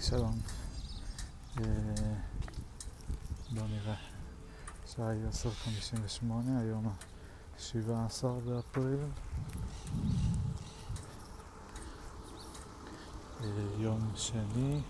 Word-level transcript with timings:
שלום. 0.00 0.38
אה, 1.58 1.64
בואו 3.50 3.66
נראה. 3.66 3.94
השעה 4.84 5.08
היא 5.08 5.26
10:58, 5.28 6.24
היום 6.60 6.86
ה-17 6.86 8.26
באפריל. 8.46 8.98
אה, 13.40 13.46
יום 13.78 14.12
שני, 14.16 14.80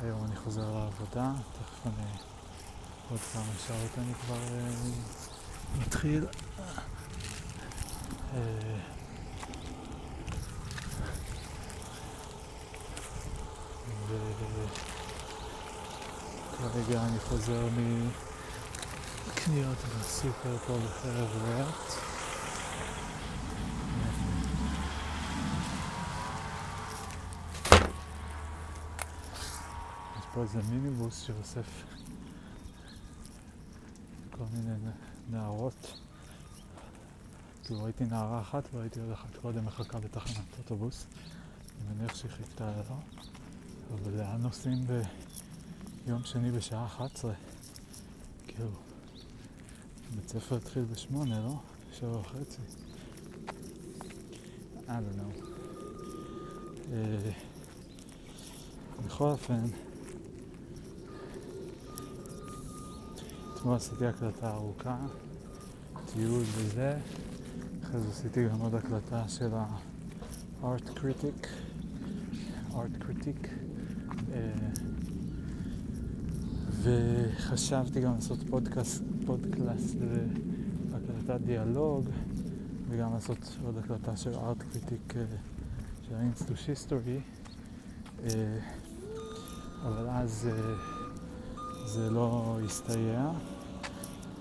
היום 0.00 0.24
אני 0.24 0.36
חוזר 0.36 0.78
לעבודה, 0.78 1.32
תכף 1.52 1.86
אני 1.86 2.10
עוד 3.10 3.20
כמה 3.32 3.52
שעות 3.66 3.98
אני 3.98 4.14
כבר 4.14 4.42
אה, 4.54 4.70
מתחיל. 5.78 6.26
וכרגע 16.52 17.02
אני 17.02 17.20
חוזר 17.20 17.66
מקניות 19.26 19.78
בסופר 20.00 20.58
פה 20.66 20.78
בחרב 20.78 21.28
ריאט. 21.44 21.66
יש 30.18 30.24
פה 30.34 30.42
איזה 30.42 30.58
מיניבוס 30.70 31.20
שאוסף 31.20 31.84
כל 34.30 34.44
מיני 34.52 34.74
נערות. 35.30 35.98
כאילו 37.64 37.84
ראיתי 37.84 38.04
נערה 38.04 38.40
אחת 38.40 38.68
וראיתי 38.74 39.00
עוד 39.00 39.10
אחת 39.10 39.36
קודם 39.42 39.64
מחכה 39.64 39.98
בתחנת 39.98 40.58
אוטובוס. 40.58 41.06
אני 41.80 41.94
מניח 41.94 42.14
שהיא 42.14 42.30
חיכתה 42.30 42.72
אליו. 42.72 42.96
אבל 43.94 44.16
לאן 44.16 44.40
נוסעים 44.42 44.78
ביום 46.06 46.24
שני 46.24 46.50
בשעה 46.50 46.86
11? 46.86 47.32
כאילו, 48.46 48.70
בית 50.16 50.28
ספר 50.28 50.56
התחיל 50.56 50.84
בשמונה, 50.84 51.40
לא? 51.40 51.58
שבע 51.92 52.16
וחצי. 52.16 52.62
I 54.86 54.90
don't 54.90 55.16
know. 55.18 55.46
בכל 59.06 59.24
אופן, 59.24 59.60
אתמול 63.54 63.76
עשיתי 63.76 64.06
הקלטה 64.06 64.50
ארוכה, 64.50 64.96
טיול 66.12 66.42
וזה, 66.42 66.98
אחרי 67.84 68.00
זה 68.00 68.08
עשיתי 68.08 68.48
גם 68.48 68.60
עוד 68.60 68.74
הקלטה 68.74 69.28
של 69.28 69.54
ה-art 69.54 70.88
critic, 70.98 71.46
art 72.70 73.02
critic. 73.02 73.55
וחשבתי 76.82 78.00
גם 78.00 78.14
לעשות 78.14 78.38
פודקאסט, 78.50 79.02
פודקאסט 79.26 79.96
והקלטת 80.90 81.40
דיאלוג 81.46 82.08
וגם 82.88 83.14
לעשות 83.14 83.56
עוד 83.64 83.78
הקלטה 83.78 84.16
של 84.16 84.34
art 84.34 84.62
critic 84.62 85.14
של 86.08 86.14
האינסטוש 86.14 86.66
היסטורי 86.68 87.20
אבל 89.82 90.08
אז 90.08 90.48
אה, 90.52 90.74
זה 91.86 92.10
לא 92.10 92.58
הסתייע 92.64 93.30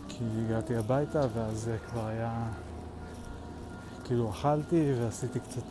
כי 0.07 0.23
הגעתי 0.45 0.75
הביתה 0.75 1.21
ואז 1.33 1.69
כבר 1.89 2.05
היה 2.05 2.51
כאילו 4.03 4.29
אכלתי 4.29 4.93
ועשיתי 4.99 5.39
קצת 5.39 5.65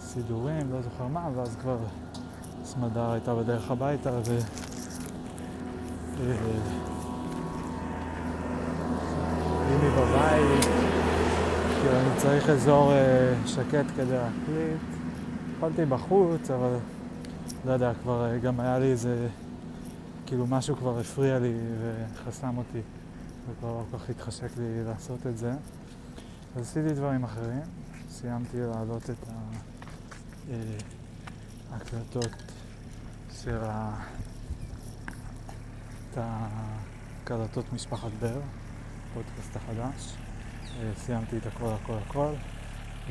סידורים, 0.00 0.72
לא 0.72 0.82
זוכר 0.82 1.06
מה, 1.06 1.28
ואז 1.34 1.56
כבר 1.56 1.78
סמדר 2.72 3.10
הייתה 3.10 3.34
בדרך 3.34 3.70
הביתה 3.70 4.10
ו... 4.10 4.38
אימי 9.70 9.90
בבית, 9.90 10.64
כאילו 11.80 11.96
אני 12.00 12.16
צריך 12.16 12.48
אזור 12.48 12.92
אה, 12.92 13.34
שקט 13.46 13.84
כדי 13.96 14.12
להקליט. 14.12 14.80
יכולתי 15.56 15.84
בחוץ, 15.84 16.50
אבל 16.50 16.76
לא 17.66 17.72
יודע, 17.72 17.92
כבר 18.02 18.24
אה, 18.24 18.38
גם 18.38 18.60
היה 18.60 18.78
לי 18.78 18.90
איזה, 18.90 19.28
כאילו 20.26 20.46
משהו 20.46 20.76
כבר 20.76 20.98
הפריע 20.98 21.38
לי 21.38 21.52
וחסם 21.82 22.58
אותי, 22.58 22.80
וכבר 23.50 23.68
לא 23.68 23.82
כל 23.90 23.98
כך 23.98 24.10
התחשק 24.10 24.50
לי 24.58 24.84
לעשות 24.84 25.26
את 25.26 25.38
זה. 25.38 25.52
אז 26.56 26.62
עשיתי 26.62 26.94
דברים 26.94 27.24
אחרים, 27.24 27.62
סיימתי 28.10 28.56
להעלות 28.60 29.10
את 29.10 29.28
ההקלטות 31.72 32.52
אה, 33.32 33.36
של 33.42 33.58
ה... 33.64 33.94
את 36.10 36.18
הקלטות 36.18 37.72
משפחת 37.72 38.10
בר, 38.20 38.40
פודקאסט 39.14 39.56
החדש. 39.56 40.16
אה, 40.80 40.90
סיימתי 40.96 41.36
את 41.36 41.46
הכל 41.46 41.72
הכל 41.82 41.98
הכל, 42.06 42.32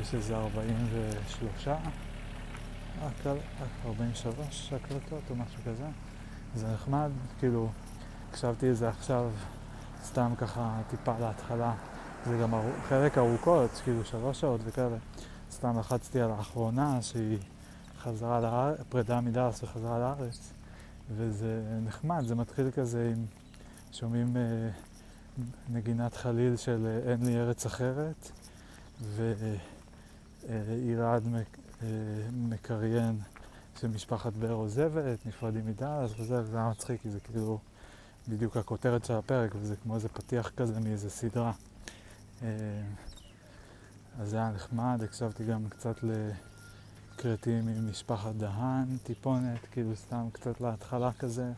יש 0.01 0.15
איזה 0.15 0.37
43, 0.37 1.67
43 3.85 4.73
הקלטות 4.73 5.21
או 5.29 5.35
משהו 5.35 5.59
כזה. 5.65 5.85
זה 6.55 6.73
נחמד, 6.73 7.09
כאילו, 7.39 7.69
הקשבתי 8.29 8.69
לזה 8.69 8.89
עכשיו 8.89 9.29
סתם 10.03 10.33
ככה 10.37 10.81
טיפה 10.89 11.13
להתחלה. 11.19 11.73
זה 12.25 12.37
גם 12.41 12.53
חלק 12.89 13.17
ארוכות, 13.17 13.81
כאילו 13.83 14.05
שלוש 14.05 14.41
שעות 14.41 14.61
וכאלה. 14.63 14.97
סתם 15.51 15.79
לחצתי 15.79 16.21
על 16.21 16.31
האחרונה 16.31 17.01
שהיא 17.01 17.37
חזרה 18.03 18.39
לארץ, 18.39 18.79
פרידה 18.89 19.21
מדרס 19.21 19.63
וחזרה 19.63 19.99
לארץ, 19.99 20.53
וזה 21.15 21.61
נחמד, 21.85 22.23
זה 22.27 22.35
מתחיל 22.35 22.71
כזה 22.71 23.13
עם, 23.15 23.25
שומעים 23.91 24.37
אה, 24.37 24.69
נגינת 25.69 26.15
חליל 26.15 26.57
של 26.57 26.87
אה, 26.87 27.11
אין 27.11 27.25
לי 27.25 27.37
ארץ 27.37 27.65
אחרת, 27.65 28.31
ועירד 29.15 31.21
אה, 31.33 31.41
אה, 31.83 31.87
מקריין 32.31 33.19
שמשפחת 33.79 34.33
באר 34.33 34.51
עוזבת, 34.51 35.25
נפרדים 35.25 35.65
מדרס 35.65 36.11
וזה, 36.19 36.41
וזה 36.41 36.57
היה 36.57 36.69
מצחיק, 36.69 37.01
כי 37.01 37.09
זה 37.09 37.19
כאילו 37.19 37.59
בדיוק 38.27 38.57
הכותרת 38.57 39.05
של 39.05 39.13
הפרק, 39.13 39.51
וזה 39.55 39.75
כמו 39.83 39.95
איזה 39.95 40.09
פתיח 40.09 40.51
כזה 40.57 40.79
מאיזה 40.79 41.09
סדרה. 41.09 41.51
אה, 42.43 42.47
אז 44.19 44.29
זה 44.29 44.37
היה 44.37 44.51
נחמד, 44.51 45.01
הקשבתי 45.03 45.45
גם 45.45 45.69
קצת 45.69 46.03
ל... 46.03 46.11
קריאטיב 47.21 47.65
ממשפחת 47.65 48.35
דהן, 48.35 48.97
טיפונת, 49.03 49.59
כאילו 49.71 49.95
סתם 49.95 50.27
קצת 50.31 50.61
להתחלה 50.61 51.11
כזה. 51.19 51.51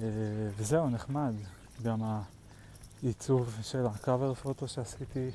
אה, 0.00 0.06
וזהו, 0.56 0.90
נחמד. 0.90 1.32
גם 1.82 2.00
העיצוב 3.02 3.56
של 3.62 3.86
הקאבר 3.86 4.34
פוטו 4.34 4.68
שעשיתי 4.68 5.30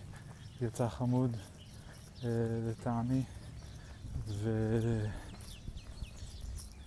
יצא 0.61 0.87
חמוד 0.87 1.37
אה, 2.23 2.29
לטעמי. 2.69 3.23
ו... 4.27 4.49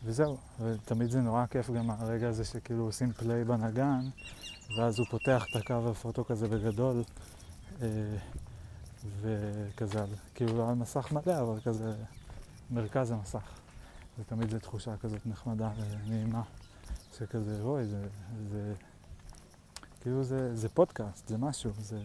וזהו, 0.05 0.37
ותמיד 0.61 1.11
זה 1.11 1.21
נורא 1.21 1.47
כיף 1.47 1.71
גם 1.71 1.91
הרגע 1.91 2.29
הזה 2.29 2.45
שכאילו 2.45 2.85
עושים 2.85 3.13
פליי 3.13 3.45
בנגן, 3.45 4.09
ואז 4.79 4.99
הוא 4.99 5.07
פותח 5.11 5.47
את 5.51 5.57
הקאבר 5.57 5.95
פוטו 5.95 6.25
כזה 6.25 6.49
בגדול. 6.49 7.03
וכזה, 9.21 10.05
כאילו 10.35 10.59
לא 10.59 10.69
על 10.69 10.75
מסך 10.75 11.13
מלא, 11.13 11.41
אבל 11.41 11.61
כזה 11.61 11.95
מרכז 12.71 13.11
המסך. 13.11 13.59
ותמיד 14.19 14.51
זו 14.51 14.59
תחושה 14.59 14.97
כזאת 14.97 15.27
נחמדה 15.27 15.71
ונעימה, 15.77 16.43
שכזה, 17.19 17.63
אוי, 17.63 17.87
זה, 17.87 18.09
זה, 18.51 18.75
כאילו 20.01 20.25
זה, 20.25 20.57
זה 20.57 20.69
פודקאסט, 20.69 21.29
זה 21.29 21.39
משהו, 21.39 21.71
זה... 21.79 22.01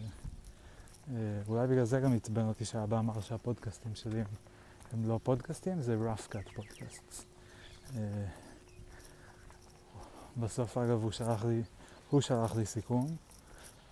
אה, 1.10 1.16
אולי 1.48 1.66
בגלל 1.66 1.84
זה 1.84 2.00
גם 2.00 2.12
עצבן 2.12 2.48
אותי 2.48 2.64
שהאבא 2.64 2.98
אמר 2.98 3.20
שהפודקאסטים 3.20 3.94
שלי 3.94 4.20
הם, 4.20 4.26
הם 4.92 5.08
לא 5.08 5.20
פודקאסטים, 5.22 5.82
זה 5.82 5.96
rough 5.96 6.32
cut 6.32 6.54
פודקאסט. 6.54 7.24
אה, 7.96 8.26
בסוף 10.36 10.78
אגב 10.78 11.02
הוא 11.02 11.10
שלח 11.10 11.44
לי, 11.44 11.62
הוא 12.10 12.20
שלח 12.20 12.56
לי 12.56 12.66
סיכום 12.66 13.16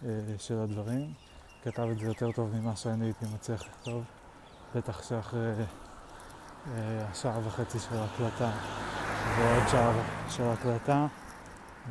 אה, 0.05 0.09
של 0.38 0.59
הדברים. 0.59 1.12
כתב 1.64 1.88
את 1.93 1.99
זה 1.99 2.06
יותר 2.06 2.32
טוב 2.32 2.56
ממה 2.56 2.76
שאני 2.76 3.05
הייתי 3.05 3.25
מצליח 3.35 3.62
לכתוב. 3.62 4.05
בטח 4.75 5.03
שאחרי 5.03 5.53
אה, 6.67 7.06
השעה 7.11 7.38
וחצי 7.47 7.79
של 7.79 7.97
ההקלטה 7.97 8.50
ועוד 9.38 9.69
שעה 9.69 9.93
של 10.29 10.43
הקלטה 10.43 11.06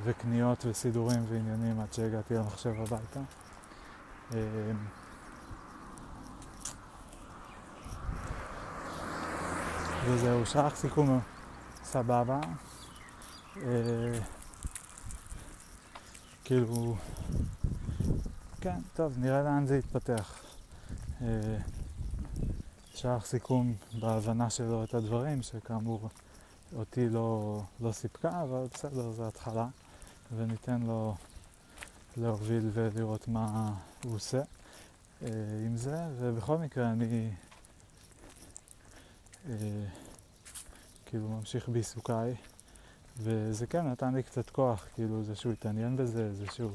וקניות 0.03 0.65
וסידורים 0.65 1.25
ועניינים 1.29 1.79
עד 1.79 1.93
שהגעתי 1.93 2.33
למחשב 2.33 2.73
הביתה. 2.77 3.19
אה, 4.33 4.71
וזהו, 10.05 10.45
שלח 10.45 10.75
סיכום 10.75 11.19
סבבה. 11.83 12.39
אה, 13.57 14.19
כאילו... 16.43 16.95
כן, 18.61 18.79
טוב, 18.93 19.13
נראה 19.17 19.41
לאן 19.41 19.65
זה 19.65 19.77
יתפתח. 19.77 20.43
שלח 22.93 23.25
סיכום 23.25 23.75
בהבנה 23.99 24.49
שלו 24.49 24.83
את 24.83 24.93
הדברים, 24.93 25.41
שכאמור 25.41 26.09
אותי 26.75 27.09
לא, 27.09 27.61
לא 27.79 27.91
סיפקה, 27.91 28.41
אבל 28.43 28.65
בסדר, 28.73 29.11
זו 29.11 29.27
התחלה, 29.27 29.67
וניתן 30.37 30.81
לו 30.81 31.15
להוביל 32.17 32.69
ולראות 32.73 33.27
מה 33.27 33.73
הוא 34.03 34.15
עושה 34.15 34.41
אה, 35.23 35.27
עם 35.65 35.77
זה, 35.77 35.97
ובכל 36.19 36.57
מקרה 36.57 36.91
אני 36.91 37.31
אה, 39.49 39.55
כאילו 41.05 41.29
ממשיך 41.29 41.69
בעיסוקיי, 41.69 42.35
וזה 43.17 43.67
כן 43.67 43.87
נתן 43.87 44.13
לי 44.13 44.23
קצת 44.23 44.49
כוח, 44.49 44.87
כאילו 44.95 45.23
זה 45.23 45.35
שהוא 45.35 45.53
התעניין 45.53 45.97
בזה, 45.97 46.33
זה 46.33 46.45
שהוא, 46.51 46.71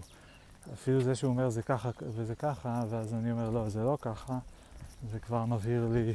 אפילו 0.74 1.00
זה 1.00 1.14
שהוא 1.14 1.30
אומר 1.30 1.48
זה 1.48 1.62
ככה 1.62 1.90
וזה 2.02 2.34
ככה, 2.34 2.82
ואז 2.90 3.14
אני 3.14 3.32
אומר 3.32 3.50
לא, 3.50 3.68
זה 3.68 3.84
לא 3.84 3.98
ככה, 4.00 4.38
זה 5.10 5.18
כבר 5.18 5.44
מבהיר 5.44 5.88
לי 5.92 6.14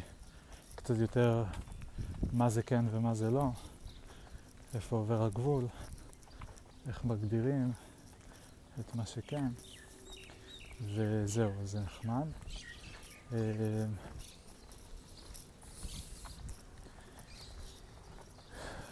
קצת 0.76 0.98
יותר 0.98 1.44
מה 2.34 2.50
זה 2.50 2.64
כן 2.64 2.86
ומה 2.92 3.14
זה 3.14 3.32
לא, 3.32 3.50
איפה 4.76 4.96
עובר 4.96 5.24
הגבול, 5.24 5.66
איך 6.88 7.06
מגדירים 7.06 7.72
את 8.80 8.96
מה 8.96 9.06
שכן, 9.06 9.48
וזהו, 10.96 11.52
זה 11.64 11.80
נחמד. 11.80 12.26
אה, 13.34 13.86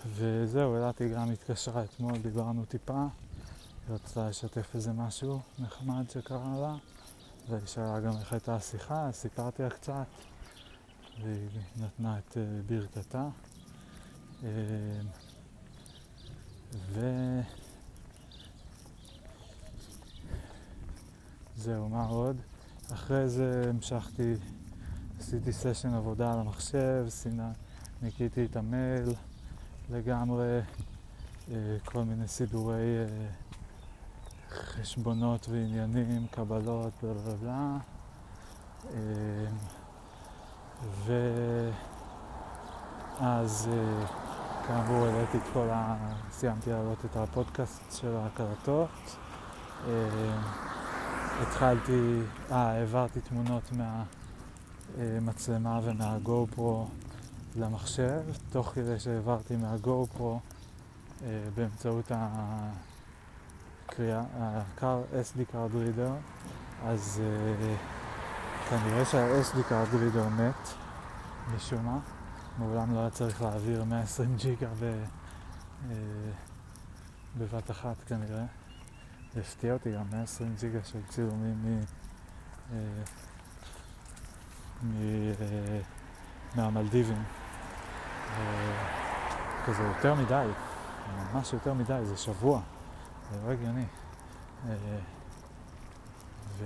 וזהו, 0.05 0.77
אלעתי 0.77 1.09
גם 1.09 1.31
התקשרה 1.31 1.83
אתמול, 1.83 2.17
דיברנו 2.17 2.65
טיפה, 2.65 3.05
רצתה 3.89 4.29
לשתף 4.29 4.75
איזה 4.75 4.93
משהו 4.93 5.39
נחמד 5.59 6.09
שקרה 6.09 6.59
לה, 6.61 6.75
והיא 7.49 7.65
שאלה 7.65 7.99
גם 7.99 8.17
איך 8.19 8.33
הייתה 8.33 8.55
השיחה, 8.55 9.09
סיפרתי 9.11 9.63
לה 9.63 9.69
קצת, 9.69 10.07
והיא 11.23 11.49
נתנה 11.79 12.17
את 12.17 12.31
uh, 12.33 12.69
ברכתה. 12.69 13.27
Uh, 14.41 14.45
וזהו, 21.55 21.89
מה 21.89 22.05
עוד? 22.05 22.41
אחרי 22.93 23.29
זה 23.29 23.65
המשכתי, 23.69 24.33
עשיתי 25.19 25.53
סשן 25.53 25.93
עבודה 25.93 26.33
על 26.33 26.39
המחשב, 26.39 27.05
סינה, 27.09 27.51
ניקיתי 28.01 28.45
את 28.45 28.55
המייל 28.55 29.13
לגמרי, 29.89 30.59
אה, 31.51 31.77
כל 31.85 32.03
מיני 32.03 32.27
סידורי 32.27 32.97
חשבונות 34.51 35.49
ועניינים, 35.49 36.27
קבלות, 36.31 36.93
בלה 37.03 37.35
בלה. 37.41 37.77
ואז 43.19 43.69
אה, 43.71 44.05
כאמור 44.67 45.05
העליתי 45.05 45.37
את 45.37 45.43
כל 45.53 45.69
ה... 45.69 45.95
סיימתי 46.31 46.69
להעלות 46.69 47.05
את 47.05 47.15
הפודקאסט 47.15 47.83
של 47.91 48.15
ההקלטות. 48.15 49.17
אה, 49.87 50.41
התחלתי, 51.41 52.19
אה, 52.51 52.57
העברתי 52.57 53.21
תמונות 53.21 53.71
מהמצלמה 54.97 55.79
ומהגו 55.83 56.47
פרו 56.55 56.87
למחשב, 57.55 58.21
תוך 58.49 58.67
כדי 58.67 58.99
שהעברתי 58.99 59.55
מהגו 59.55 60.07
פרו 60.17 60.39
אה, 61.23 61.39
באמצעות 63.97 64.25
הקריאה, 64.77 64.91
ה-SD 65.13 65.53
card 65.53 65.73
reader, 65.73 66.11
אז 66.85 67.21
כנראה 68.69 69.05
שה-SD 69.05 69.57
card 69.71 69.93
reader 69.93 70.29
מת 70.29 70.69
משום 71.55 71.85
מה. 71.85 71.99
מעולם 72.57 72.93
לא 72.93 72.99
היה 72.99 73.09
צריך 73.09 73.41
להעביר 73.41 73.83
120 73.83 74.35
ג'יגה 74.35 74.67
ב, 74.79 74.83
אה, 74.83 75.95
בבת 77.37 77.71
אחת 77.71 77.95
כנראה. 78.07 78.43
הפתיע 79.37 79.73
אותי 79.73 79.91
גם 79.91 80.03
120 80.11 80.55
ג'יגה 80.59 80.79
של 80.83 80.99
צילומים 81.09 81.55
מ... 81.63 81.81
אה, 82.73 82.77
מ 84.83 84.95
מהמלדיבים. 86.55 87.23
כזה 89.65 89.83
יותר 89.83 90.15
מדי, 90.15 90.47
ממש 91.33 91.53
יותר 91.53 91.73
מדי, 91.73 92.01
זה 92.05 92.17
שבוע, 92.17 92.61
זה 93.31 93.41
לא 93.45 93.51
הגיוני. 93.51 93.85
אה, 94.65 94.99
ו... 96.57 96.65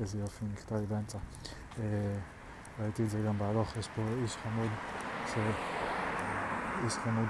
איזה 0.00 0.18
יופי, 0.18 0.44
נקטע 0.44 0.78
לי 0.78 0.86
באמצע. 0.86 1.18
אה, 1.78 2.18
ראיתי 2.78 3.04
את 3.04 3.10
זה 3.10 3.22
גם 3.26 3.38
בהלוך, 3.38 3.76
יש 3.76 3.88
פה 3.88 4.02
איש 4.22 4.36
חמוד, 4.36 4.70
ש... 5.26 5.34
איש 6.84 6.94
חמוד 6.94 7.28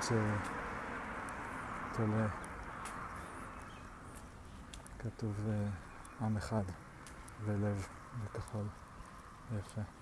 שתולה, 1.93 2.27
כתוב 4.99 5.35
אה, 5.49 5.67
עם 6.27 6.37
אחד 6.37 6.65
ולב 7.45 7.89
בכחול, 8.25 8.67
יפה. 9.59 9.98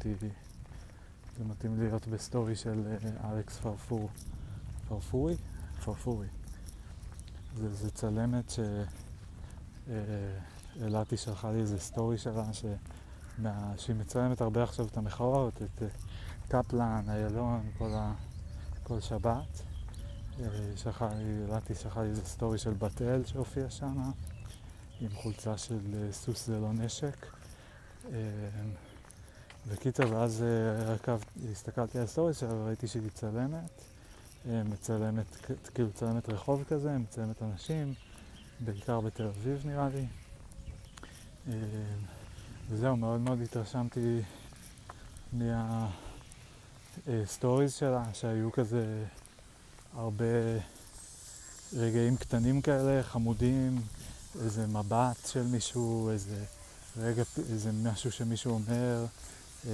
כזאת, 0.00 0.24
זה 1.38 1.44
מתאים 1.44 1.80
להיות 1.80 2.08
בסטורי 2.08 2.56
של 2.56 2.86
אה, 2.86 2.96
אלכס 3.32 3.56
פרפור. 3.56 4.10
פרפורי? 4.88 5.36
פרפורי. 5.84 6.26
זה, 7.56 7.74
זה 7.74 7.90
צלמת 7.90 8.52
שאלעתי 10.80 11.14
אה, 11.14 11.20
שלחה 11.20 11.52
לי 11.52 11.60
איזה 11.60 11.78
סטורי 11.78 12.18
שלה, 12.18 12.44
שמה, 12.52 13.72
שהיא 13.76 13.96
מצלמת 13.96 14.40
הרבה 14.40 14.62
עכשיו 14.62 14.86
את 14.86 14.96
המחאות, 14.96 15.62
את 15.62 15.82
אה, 15.82 15.88
קפלן, 16.48 17.04
איילון, 17.08 17.70
כל, 17.78 17.90
ה, 17.94 18.12
כל 18.82 19.00
שבת. 19.00 19.62
שלחה 20.76 21.08
לי, 21.14 21.44
אלעתי 21.48 21.74
שלחה 21.74 22.02
לי 22.02 22.08
איזה 22.08 22.24
סטורי 22.24 22.58
של 22.58 22.72
בת 22.72 23.02
אל 23.02 23.24
שהופיע 23.24 23.70
שם, 23.70 24.02
עם 25.00 25.10
חולצה 25.14 25.58
של 25.58 26.08
סוס 26.10 26.46
זה 26.46 26.60
לא 26.60 26.72
נשק. 26.72 27.26
בקיצר, 29.72 30.04
ואז 30.10 30.42
אה, 30.42 30.94
עקב, 30.94 31.18
הסתכלתי 31.52 31.98
על 31.98 32.04
הסטוריס 32.04 32.38
שלה 32.40 32.54
וראיתי 32.54 32.88
שהיא 32.88 33.02
צלמת, 33.14 33.82
אה, 34.48 34.62
מצלמת, 34.64 35.36
כאילו 35.74 35.88
צלמת 35.94 36.28
רחוב 36.28 36.64
כזה, 36.68 36.98
מצלמת 36.98 37.42
אנשים, 37.42 37.94
בעיקר 38.60 39.00
בתל 39.00 39.26
אביב 39.26 39.62
נראה 39.64 39.88
לי. 39.88 40.06
אה, 41.48 41.52
וזהו, 42.68 42.96
מאוד 42.96 43.20
מאוד 43.20 43.40
התרשמתי 43.40 44.20
מהסטוריז 47.06 47.72
שלה, 47.74 48.04
שהיו 48.12 48.52
כזה 48.52 49.04
הרבה 49.96 50.24
רגעים 51.76 52.16
קטנים 52.16 52.62
כאלה, 52.62 53.02
חמודים, 53.02 53.80
איזה 54.44 54.66
מבט 54.66 55.26
של 55.26 55.42
מישהו, 55.42 56.10
איזה 56.10 56.44
רגע, 56.96 57.22
איזה 57.52 57.70
משהו 57.72 58.12
שמישהו 58.12 58.52
אומר. 58.52 59.06
אה, 59.68 59.72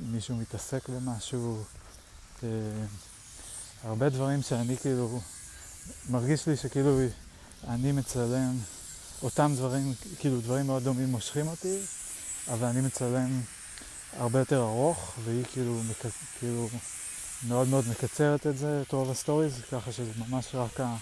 מישהו 0.00 0.36
מתעסק 0.36 0.88
במשהו, 0.88 1.62
אה, 2.42 2.48
הרבה 3.82 4.08
דברים 4.08 4.42
שאני 4.42 4.76
כאילו, 4.76 5.20
מרגיש 6.08 6.46
לי 6.46 6.56
שכאילו 6.56 6.98
אני 7.68 7.92
מצלם 7.92 8.58
אותם 9.22 9.52
דברים, 9.56 9.94
כאילו 10.18 10.40
דברים 10.40 10.66
מאוד 10.66 10.82
דומים 10.82 11.08
מושכים 11.08 11.46
אותי, 11.46 11.78
אבל 12.48 12.66
אני 12.66 12.80
מצלם 12.80 13.40
הרבה 14.16 14.38
יותר 14.38 14.62
ארוך, 14.62 15.12
והיא 15.24 15.44
כאילו, 15.52 15.82
מק... 15.90 16.12
כאילו 16.38 16.68
מאוד 17.48 17.68
מאוד 17.68 17.84
מקצרת 17.88 18.46
את 18.46 18.58
זה, 18.58 18.82
את 18.82 18.92
רוב 18.92 19.10
הסטוריז, 19.10 19.52
ככה 19.70 19.92
שזה 19.92 20.10
ממש 20.28 20.54
רק, 20.54 20.80
ה... 20.80 20.96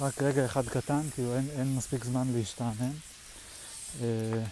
רק 0.00 0.22
רגע 0.22 0.44
אחד 0.44 0.68
קטן, 0.68 1.02
כאילו 1.14 1.36
אין, 1.36 1.48
אין 1.50 1.76
מספיק 1.76 2.04
זמן 2.04 2.32
להשתעמם. 2.32 2.92
אה, 4.02 4.42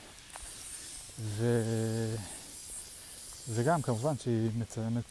ו... 1.18 1.60
וגם 3.48 3.82
כמובן 3.82 4.18
שהיא 4.18 4.50
מצלמת 4.58 5.04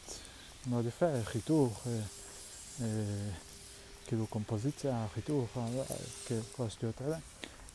מאוד 0.66 0.86
יפה, 0.86 1.06
חיתוך, 1.24 1.86
אה, 1.86 2.00
אה, 2.80 2.86
כאילו 4.06 4.26
קומפוזיציה, 4.26 5.06
חיתוך, 5.14 5.56
אה, 5.56 5.84
כן, 6.26 6.40
כל 6.56 6.64
השטויות 6.66 7.00
האלה. 7.00 7.16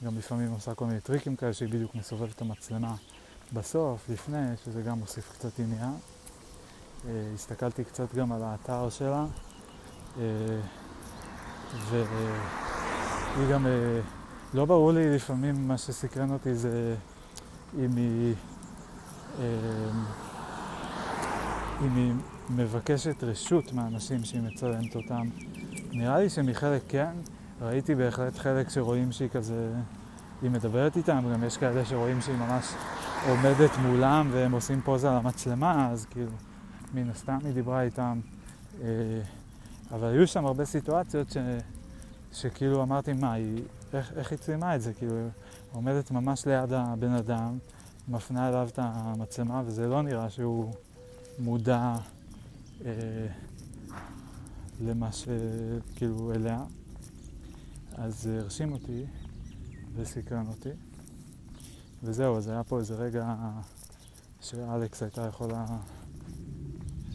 גם 0.03 0.17
לפעמים 0.17 0.51
עושה 0.51 0.75
כל 0.75 0.85
מיני 0.85 1.01
טריקים 1.01 1.35
כאלה 1.35 1.53
שהיא 1.53 1.69
בדיוק 1.69 1.95
מסובבת 1.95 2.35
את 2.35 2.41
המצלמה 2.41 2.95
בסוף, 3.53 4.09
לפני, 4.09 4.57
שזה 4.65 4.81
גם 4.81 4.99
מוסיף 4.99 5.31
קצת 5.33 5.59
עניין. 5.59 5.93
אה, 7.07 7.31
הסתכלתי 7.33 7.83
קצת 7.83 8.13
גם 8.13 8.31
על 8.31 8.43
האתר 8.43 8.89
שלה, 8.89 9.25
אה, 10.19 10.23
והיא 11.89 13.49
גם, 13.51 13.67
אה, 13.67 13.99
לא 14.53 14.65
ברור 14.65 14.91
לי 14.91 15.15
לפעמים 15.15 15.67
מה 15.67 15.77
שסקרן 15.77 16.31
אותי 16.31 16.55
זה 16.55 16.95
אם 17.79 17.95
היא, 17.95 18.33
אם 21.81 21.95
היא 21.95 22.13
מבקשת 22.49 23.23
רשות 23.23 23.73
מהאנשים 23.73 24.23
שהיא 24.23 24.41
מצלמת 24.41 24.95
אותם. 24.95 25.27
נראה 25.91 26.19
לי 26.19 26.29
שמחלק 26.29 26.81
כן, 26.87 27.11
ראיתי 27.61 27.95
בהחלט 27.95 28.37
חלק 28.37 28.69
שרואים 28.69 29.11
שהיא 29.11 29.29
כזה, 29.29 29.73
היא 30.41 30.51
מדברת 30.51 30.97
איתם, 30.97 31.23
גם 31.33 31.43
יש 31.43 31.57
כאלה 31.57 31.85
שרואים 31.85 32.21
שהיא 32.21 32.35
ממש 32.35 32.65
עומדת 33.29 33.69
מולם 33.77 34.29
והם 34.31 34.51
עושים 34.51 34.81
פוזה 34.81 35.07
למצלמה, 35.07 35.89
אז 35.91 36.05
כאילו, 36.05 36.31
מן 36.93 37.09
הסתם 37.09 37.37
היא 37.43 37.53
דיברה 37.53 37.81
איתם. 37.81 38.19
אה, 38.81 38.87
אבל 39.91 40.07
היו 40.07 40.27
שם 40.27 40.45
הרבה 40.45 40.65
סיטואציות 40.65 41.29
ש, 41.29 41.37
שכאילו 42.31 42.83
אמרתי, 42.83 43.13
מה, 43.13 43.33
היא, 43.33 43.63
איך, 43.93 44.13
איך 44.15 44.31
היא 44.31 44.39
ציימה 44.39 44.75
את 44.75 44.81
זה? 44.81 44.93
כאילו, 44.93 45.15
היא 45.15 45.29
עומדת 45.71 46.11
ממש 46.11 46.45
ליד 46.45 46.73
הבן 46.73 47.11
אדם, 47.11 47.57
מפנה 48.07 48.49
אליו 48.49 48.67
את 48.73 48.79
המצלמה, 48.81 49.61
וזה 49.65 49.87
לא 49.87 50.01
נראה 50.01 50.29
שהוא 50.29 50.73
מודע 51.39 51.95
אה, 52.85 53.27
למה 54.81 55.09
שכאילו 55.11 56.31
אליה. 56.31 56.63
אז 57.91 58.21
זה 58.21 58.39
הרשים 58.39 58.71
אותי 58.71 59.05
וסקרן 59.95 60.47
אותי. 60.47 60.69
וזהו, 62.03 62.37
אז 62.37 62.47
היה 62.47 62.63
פה 62.63 62.79
איזה 62.79 62.95
רגע 62.95 63.35
שאלכס 64.41 65.03
הייתה 65.03 65.21
יכולה 65.21 65.65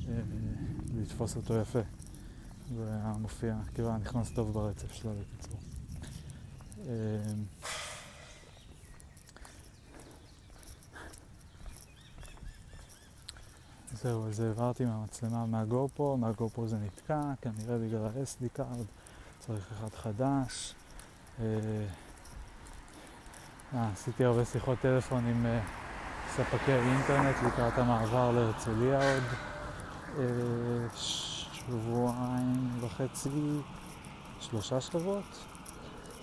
אה, 0.09 0.21
לתפוס 0.95 1.37
אותו 1.37 1.55
יפה. 1.55 1.81
זה 2.77 2.89
היה 2.89 3.13
מופיע, 3.21 3.57
כאילו 3.75 3.89
היה 3.89 3.99
נכנס 3.99 4.31
טוב 4.31 4.53
ברצף 4.53 4.93
שלה 4.93 5.13
בקיצור. 5.13 5.59
אה, 6.87 7.33
זהו, 14.03 14.29
אז 14.29 14.41
העברתי 14.41 14.85
מהמצלמה 14.85 15.47
מהגופו, 15.47 16.17
מהגופו 16.17 16.69
זה 16.69 16.77
נתקע, 16.77 17.21
כנראה 17.43 17.79
בגלל 17.79 18.05
ה-SD 18.07 18.59
card, 18.59 18.85
צריך 19.39 19.73
אחד 19.73 19.95
חדש. 19.95 20.75
אה, 21.41 21.45
אה, 23.75 23.89
עשיתי 23.93 24.25
הרבה 24.25 24.45
שיחות 24.45 24.79
טלפון 24.79 25.27
עם 25.27 25.47
אה, 25.47 25.61
ספקי 26.29 26.73
אינטרנט 26.73 27.37
לקראת 27.47 27.79
המעבר 27.79 28.31
להרצליה 28.31 29.15
עוד 29.15 29.23
אה, 30.19 30.25
שבועיים 31.53 32.71
וחצי, 32.81 33.61
שלושה 34.41 34.81
שבועות, 34.81 35.45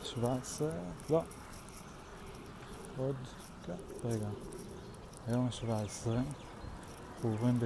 17, 0.03 0.69
לא, 1.09 1.21
עוד, 2.97 3.15
כן, 3.65 3.73
רגע, 4.03 4.27
היום 5.27 5.51
17. 5.51 6.15
ראובן 7.23 7.57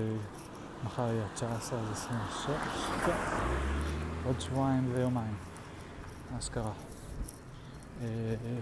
מחר 0.86 1.08
יהיה 1.08 1.28
19 1.34 1.80
עד 1.80 1.92
26, 1.92 2.50
עוד 4.26 4.42
שבועיים 4.42 4.92
ויומיים, 4.94 5.36
מה 6.32 6.42
שקרה. 6.42 6.72
אה, 8.02 8.36
אה. 8.46 8.60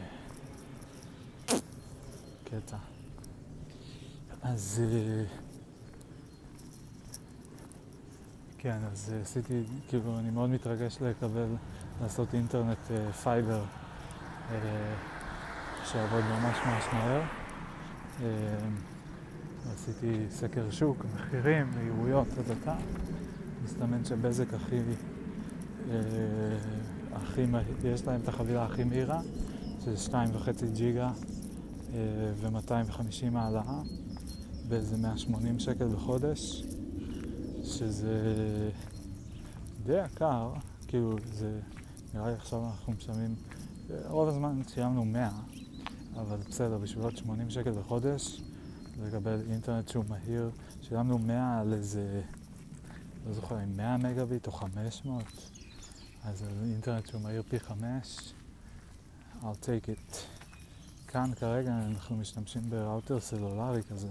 קטע. 2.44 2.78
אז... 4.44 4.82
אה, 4.84 5.24
כן, 8.58 8.78
אז 8.92 9.14
עשיתי, 9.22 9.64
כאילו, 9.88 10.20
אני 10.20 10.30
מאוד 10.30 10.50
מתרגש 10.50 10.98
לקבל, 11.02 11.48
לעשות 12.02 12.34
אינטרנט 12.34 12.92
fiber, 13.24 13.64
שיעבוד 15.86 16.24
ממש 16.24 16.58
ממש 16.66 16.84
מהר. 16.94 17.22
עשיתי 19.72 20.26
סקר 20.30 20.72
שוק, 20.72 21.06
מחירים, 21.16 21.72
מהירויות, 21.76 22.28
תדתה. 22.28 22.76
מסתמן 23.64 24.06
שבזק 24.06 24.54
הכי, 24.54 24.80
הכי, 27.14 27.46
יש 27.84 28.08
להם 28.08 28.22
את 28.22 28.28
החבילה 28.28 28.66
הכי 28.66 28.84
מהירה, 28.84 29.22
שזה 29.80 30.12
2.5 30.12 30.66
ג'יגה 30.74 31.12
ו-250 32.36 33.38
העלאה 33.38 33.82
באיזה 34.70 34.98
180 34.98 35.60
שקל 35.60 35.88
בחודש, 35.88 36.64
שזה 37.64 38.22
די 39.86 40.06
יקר, 40.06 40.52
כאילו 40.88 41.16
זה, 41.34 41.60
נראה 42.14 42.28
לי 42.28 42.34
עכשיו 42.34 42.66
אנחנו 42.66 42.94
משלמים, 42.94 43.36
רוב 44.08 44.30
הזמן 44.30 44.62
שילמנו 44.74 45.06
100, 45.06 45.30
אבל 46.16 46.38
בסדר, 46.50 46.78
בשביל 46.78 47.04
עוד 47.04 47.18
80 47.18 47.50
שקל 47.50 47.72
בחודש, 47.72 48.42
לקבל 49.08 49.42
אינטרנט 49.50 49.88
שהוא 49.88 50.06
מהיר. 50.10 50.50
שילמנו 50.82 51.18
100 51.18 51.60
על 51.60 51.74
איזה, 51.74 52.22
לא 53.28 53.34
זוכר 53.34 53.64
אם 53.64 53.78
100 53.78 53.98
מגביט 53.98 54.48
או 54.48 54.52
500, 54.52 55.24
אז 56.24 56.44
על 56.44 56.50
אינטרנט 56.64 57.08
שהוא 57.08 57.22
מהיר 57.22 57.44
פי 57.50 57.60
5, 57.60 58.34
I'll 59.42 59.46
take 59.46 59.88
it. 59.88 60.18
כאן 61.08 61.32
כרגע 61.40 61.72
אנחנו 61.72 62.16
משתמשים 62.16 62.70
בראוטר 62.70 63.20
סלולרי 63.20 63.84
כזה, 63.84 64.10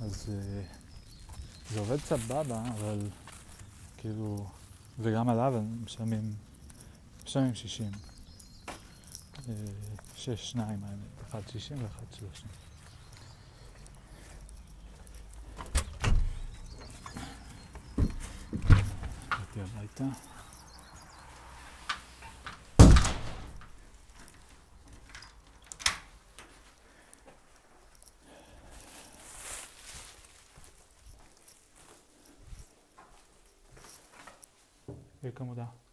אז 0.00 0.26
uh, 0.26 1.72
זה 1.72 1.80
עובד 1.80 1.98
סבבה, 1.98 2.62
אבל 2.74 2.98
כאילו, 3.96 4.46
וגם 4.98 5.28
עליו 5.28 5.56
הם 5.56 5.84
משלמים, 5.84 6.34
משלמים 7.24 7.54
60. 7.54 7.90
6-2 9.46 9.48
אה, 10.58 10.64
האמת, 10.64 10.98
אחד 11.28 11.40
שישים 11.52 11.82
ואחד 11.82 12.04
שלושים. 12.18 12.69
good 19.60 19.68
like 19.78 19.94
that. 19.96 20.16
With 35.22 35.34
that. 35.56 35.89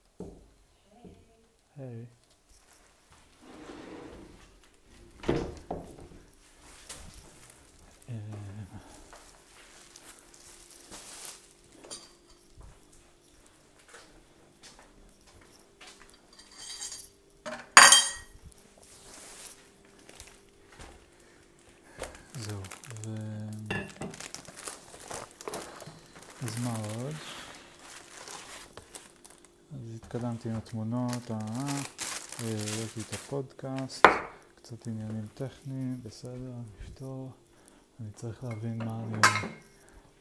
התקדמתי 30.17 30.49
עם 30.49 30.55
התמונות, 30.55 31.31
אה, 31.31 31.37
העליתי 32.39 33.01
את 33.01 33.13
הפודקאסט, 33.13 34.05
קצת 34.55 34.87
עניינים 34.87 35.27
טכניים, 35.33 35.99
בסדר, 36.03 36.53
נפתור. 36.79 37.31
אני 37.99 38.11
צריך 38.11 38.43
להבין 38.43 38.77
מה 38.77 39.03
אני 39.03 39.17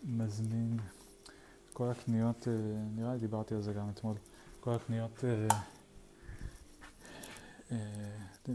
מזמין. 0.04 0.78
כל 1.72 1.90
הקניות, 1.90 2.48
נראה 2.94 3.12
לי 3.14 3.18
דיברתי 3.18 3.54
על 3.54 3.62
זה 3.62 3.72
גם 3.72 3.90
אתמול, 3.90 4.16
כל 4.60 4.74
הקניות, 4.74 5.24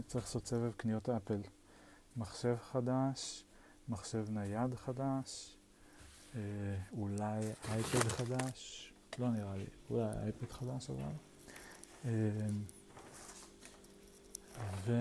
צריך 0.06 0.24
לעשות 0.24 0.46
סבב 0.46 0.72
קניות 0.76 1.08
אפל. 1.08 1.40
מחשב 2.16 2.56
חדש, 2.72 3.44
מחשב 3.88 4.24
נייד 4.30 4.74
חדש, 4.74 5.56
אולי 6.92 7.40
אייפד 7.68 8.08
חדש. 8.08 8.92
לא 9.18 9.30
נראה 9.30 9.56
לי, 9.56 9.66
אולי 9.90 10.08
אייפד 10.22 10.50
חדש 10.50 10.90
אבל. 10.90 11.31
ו... 14.86 14.92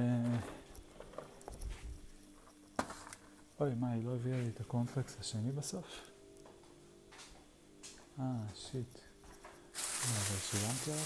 אוי, 3.60 3.76
מה, 3.76 3.92
היא 3.92 4.06
לא 4.06 4.16
הביאה 4.16 4.38
לי 4.38 4.50
את 4.56 4.60
הקונפלקס 4.60 5.18
השני 5.20 5.52
בסוף? 5.52 5.86
אה, 8.20 8.26
שיט. 8.56 9.00
אבל 10.04 10.38
שילמתי 10.50 10.92
עליו? 10.92 11.06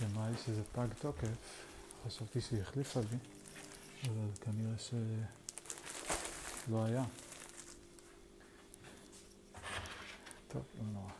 היא 0.00 0.08
אמרה 0.12 0.30
לי 0.30 0.36
שזה 0.46 0.62
פג 0.72 0.86
תוקף, 1.00 1.28
חשבתי 2.06 2.40
שהיא 2.40 2.60
החליפה 2.60 3.00
לי, 3.00 3.18
אבל 4.04 4.28
כנראה 4.40 4.78
ש... 10.48 10.54
לא 10.54 10.60
היה. 10.60 10.62
טוב, 10.62 10.62
לא 10.78 10.84
נורא. 10.84 11.10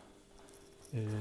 אה, 0.94 1.20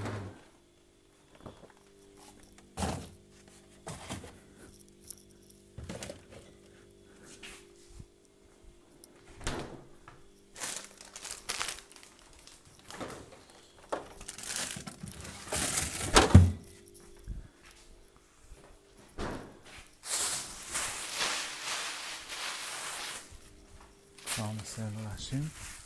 כבר 24.35 24.51
מסיים 24.61 24.93
להאשים. 25.03 25.43
צריך 25.43 25.71
גם 25.71 25.76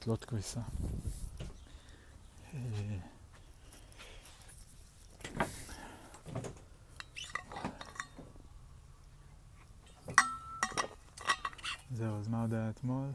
לתלות 0.00 0.24
כביסה. 0.24 0.60
אה, 2.54 2.60
זהו, 11.94 12.18
אז 12.18 12.28
מה 12.28 12.42
עוד 12.42 12.54
היה 12.54 12.70
אתמול? 12.70 13.08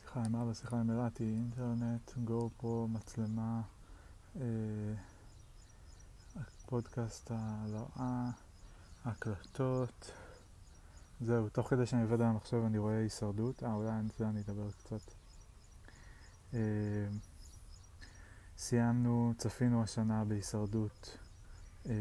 שיחה 0.00 0.20
עם 0.24 0.36
אבא, 0.36 0.54
שיחה 0.54 0.80
עם 0.80 0.90
ארתי, 0.90 1.24
אינטרנט, 1.24 2.12
גו 2.24 2.50
פרו, 2.56 2.88
מצלמה, 2.88 3.60
אה, 4.36 4.42
פודקאסט 6.66 7.30
ההלאה, 7.30 8.30
הקלטות. 9.04 10.12
זהו, 11.20 11.48
תוך 11.48 11.70
כדי 11.70 11.86
שאני 11.86 12.02
עובד 12.02 12.20
על 12.20 12.26
המחשב 12.26 12.62
אני 12.66 12.78
רואה 12.78 12.98
הישרדות, 12.98 13.62
אה 13.62 13.72
אולי 13.72 13.88
על 13.90 14.08
זה 14.18 14.28
אני 14.28 14.40
אדבר 14.40 14.70
קצת. 14.70 15.17
אה, 16.54 16.60
סיימנו, 18.58 19.32
צפינו 19.38 19.82
השנה 19.82 20.24
בהישרדות 20.24 21.18
אה, 21.88 21.94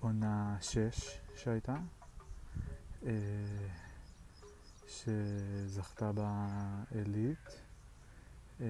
בעונה 0.00 0.56
6 0.60 1.18
שהייתה, 1.36 1.76
אה, 3.06 3.10
שזכתה 4.88 6.10
בעילית. 6.12 7.60
אה, 8.60 8.66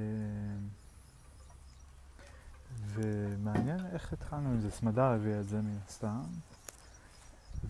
ומעניין 2.95 3.87
איך 3.93 4.13
התחלנו 4.13 4.49
עם 4.49 4.61
זה, 4.61 4.71
סמדר 4.71 5.03
הביאה 5.03 5.41
את 5.41 5.49
זה 5.49 5.61
מן 5.63 5.77
הסתם, 5.87 6.23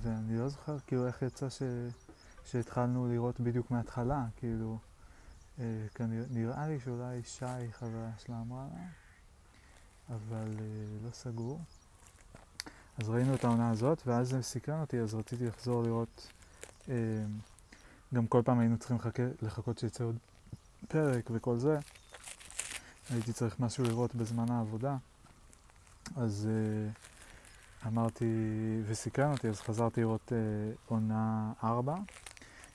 ואני 0.03 0.39
לא 0.39 0.49
זוכר 0.49 0.79
כאילו 0.87 1.07
איך 1.07 1.23
יצא 1.23 1.49
ש... 1.49 1.63
שהתחלנו 2.45 3.09
לראות 3.09 3.41
בדיוק 3.41 3.71
מההתחלה, 3.71 4.25
כאילו, 4.37 4.79
אה, 5.59 5.65
כנראה, 5.95 6.25
נראה 6.31 6.69
לי 6.69 6.81
שאולי 6.81 7.23
שי, 7.25 7.73
חברה 7.73 8.11
שלה, 8.19 8.41
אמרה 8.41 8.67
לה, 8.75 8.85
אבל 10.17 10.57
אה, 10.61 10.85
לא 11.05 11.11
סגור. 11.13 11.61
אז 12.99 13.09
ראינו 13.09 13.35
את 13.35 13.45
העונה 13.45 13.71
הזאת, 13.71 14.03
ואז 14.07 14.29
זה 14.29 14.43
סקרן 14.43 14.81
אותי, 14.81 15.01
אז 15.01 15.15
רציתי 15.15 15.47
לחזור 15.47 15.83
לראות, 15.83 16.33
אה, 16.89 16.95
גם 18.15 18.27
כל 18.27 18.43
פעם 18.45 18.59
היינו 18.59 18.79
צריכים 18.79 18.97
לחכה, 18.97 19.23
לחכות 19.43 19.79
שיצא 19.79 20.05
עוד 20.05 20.17
פרק 20.89 21.31
וכל 21.31 21.59
זה. 21.59 21.79
הייתי 23.11 23.33
צריך 23.33 23.61
משהו 23.61 23.85
לראות 23.85 24.15
בזמן 24.15 24.51
העבודה, 24.51 24.97
אז 26.17 26.49
uh, 26.49 27.87
אמרתי, 27.89 28.25
וסקרן 28.87 29.33
אותי, 29.33 29.49
אז 29.49 29.61
חזרתי 29.61 30.01
לראות 30.01 30.33
uh, 30.33 30.79
עונה 30.87 31.53
4, 31.65 31.95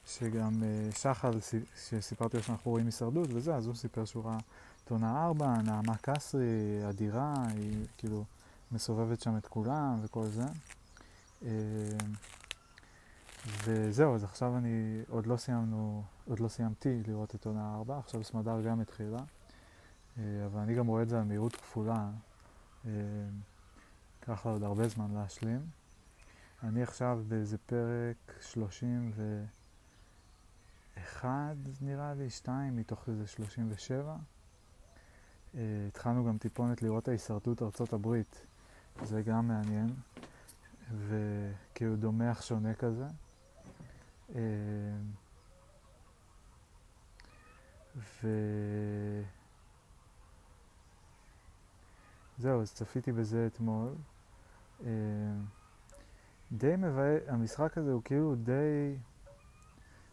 שגם 0.08 0.54
uh, 0.62 0.96
שחל, 0.96 1.32
שסיפרתי 1.76 2.38
לו 2.38 2.44
שאנחנו 2.44 2.72
רואים 2.72 2.86
הישרדות 2.86 3.28
וזה, 3.34 3.56
אז 3.56 3.68
הוא 3.68 3.76
סיפר 3.76 4.06
שהוא 4.06 4.26
ראה 4.26 4.38
את 4.84 4.92
עונה 4.92 5.26
4, 5.26 5.62
נעמה 5.62 5.98
קסרי, 6.02 6.90
אדירה, 6.90 7.34
היא 7.56 7.86
כאילו 7.98 8.24
מסובבת 8.72 9.22
שם 9.22 9.38
את 9.38 9.48
כולם 9.48 10.00
וכל 10.04 10.26
זה. 10.28 10.46
Uh, 11.42 11.46
וזהו, 13.64 14.16
אז 14.16 14.24
עכשיו 14.24 14.58
אני, 14.58 15.02
עוד 15.10 15.28
לא 15.28 15.38
סיימנו, 15.38 16.04
עוד 16.28 16.40
לא 16.40 16.48
סיימתי 16.48 17.04
לראות 17.08 17.36
את 17.36 17.46
עונה 17.46 17.76
4, 17.76 17.98
עכשיו 17.98 18.24
סמדר 18.24 18.62
גם 18.62 18.80
התחילה. 18.80 19.20
אבל 20.18 20.60
אני 20.60 20.76
גם 20.76 20.88
רואה 20.88 21.02
את 21.02 21.10
זה 21.10 21.18
על 21.18 21.24
מהירות 21.24 21.56
כפולה, 21.56 22.10
ייקח 22.86 24.46
לה 24.46 24.52
עוד 24.52 24.64
הרבה 24.64 24.88
זמן 24.88 25.12
להשלים. 25.14 25.62
אני 26.64 26.84
עכשיו 26.84 27.20
באיזה 27.28 27.58
פרק 27.58 28.34
31 31.06 31.56
נראה 31.82 32.14
לי, 32.14 32.30
2 32.30 32.76
מתוך 32.76 33.10
איזה 33.10 33.28
37. 33.28 34.16
התחלנו 35.88 36.26
גם 36.26 36.38
טיפונת 36.38 36.82
לראות 36.82 37.08
ההישרדות 37.08 37.62
ארצות 37.62 37.94
הברית, 37.94 38.48
זה 39.04 39.22
גם 39.22 39.48
מעניין, 39.48 39.90
וכאילו 40.98 41.96
דומה 41.96 42.32
אך 42.32 42.44
שונה 42.44 42.74
כזה. 42.74 43.08
ו... 47.96 48.28
זהו, 52.38 52.62
אז 52.62 52.74
צפיתי 52.74 53.12
בזה 53.12 53.48
אתמול. 53.48 53.94
די 56.52 56.76
מבאס, 56.78 57.22
המשחק 57.28 57.78
הזה 57.78 57.92
הוא 57.92 58.02
כאילו 58.04 58.36
די, 58.36 58.98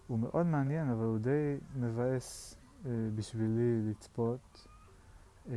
הוא 0.06 0.18
מאוד 0.18 0.46
מעניין, 0.46 0.90
אבל 0.90 1.04
הוא 1.04 1.18
די 1.18 1.56
מבאס 1.76 2.56
אה, 2.86 2.90
בשבילי 3.14 3.90
לצפות. 3.90 4.66
אה, 5.48 5.54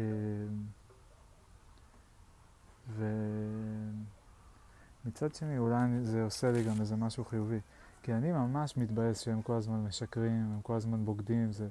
ומצד 5.05 5.35
שני 5.35 5.57
אולי 5.57 5.77
זה 6.03 6.23
עושה 6.23 6.51
לי 6.51 6.63
גם 6.63 6.81
איזה 6.81 6.95
משהו 6.95 7.25
חיובי. 7.25 7.59
כי 8.03 8.13
אני 8.13 8.31
ממש 8.31 8.77
מתבאס 8.77 9.19
שהם 9.19 9.41
כל 9.41 9.53
הזמן 9.53 9.83
משקרים, 9.83 10.51
הם 10.53 10.61
כל 10.61 10.75
הזמן 10.75 11.05
בוגדים, 11.05 11.51
זה 11.51 11.67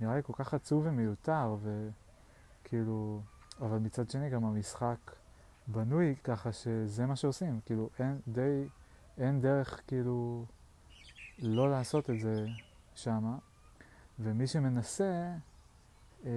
נראה 0.00 0.16
לי 0.16 0.22
כל 0.22 0.32
כך 0.36 0.54
עצוב 0.54 0.86
ומיותר, 0.86 1.56
וכאילו... 2.62 3.20
אבל 3.60 3.78
מצד 3.78 4.10
שני 4.10 4.30
גם 4.30 4.44
המשחק 4.44 4.96
בנוי 5.66 6.14
ככה 6.24 6.52
שזה 6.52 7.06
מה 7.06 7.16
שעושים, 7.16 7.60
כאילו 7.66 7.90
אין 7.98 8.20
די, 8.28 8.68
אין 9.18 9.40
דרך 9.40 9.80
כאילו 9.86 10.44
לא 11.42 11.70
לעשות 11.70 12.10
את 12.10 12.20
זה 12.20 12.46
שמה, 12.94 13.38
ומי 14.18 14.46
שמנסה 14.46 15.34
אה, 16.24 16.30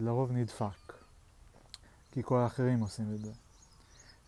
לרוב 0.00 0.32
נדפק, 0.32 0.92
כי 2.12 2.22
כל 2.22 2.38
האחרים 2.38 2.80
עושים 2.80 3.14
את 3.14 3.20
זה. 3.20 3.32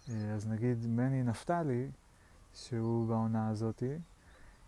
אה, 0.09 0.35
אז 0.35 0.48
נגיד 0.48 0.87
מני 0.87 1.22
נפתלי, 1.22 1.90
שהוא 2.54 3.09
בעונה 3.09 3.48
הזאתי, 3.48 3.98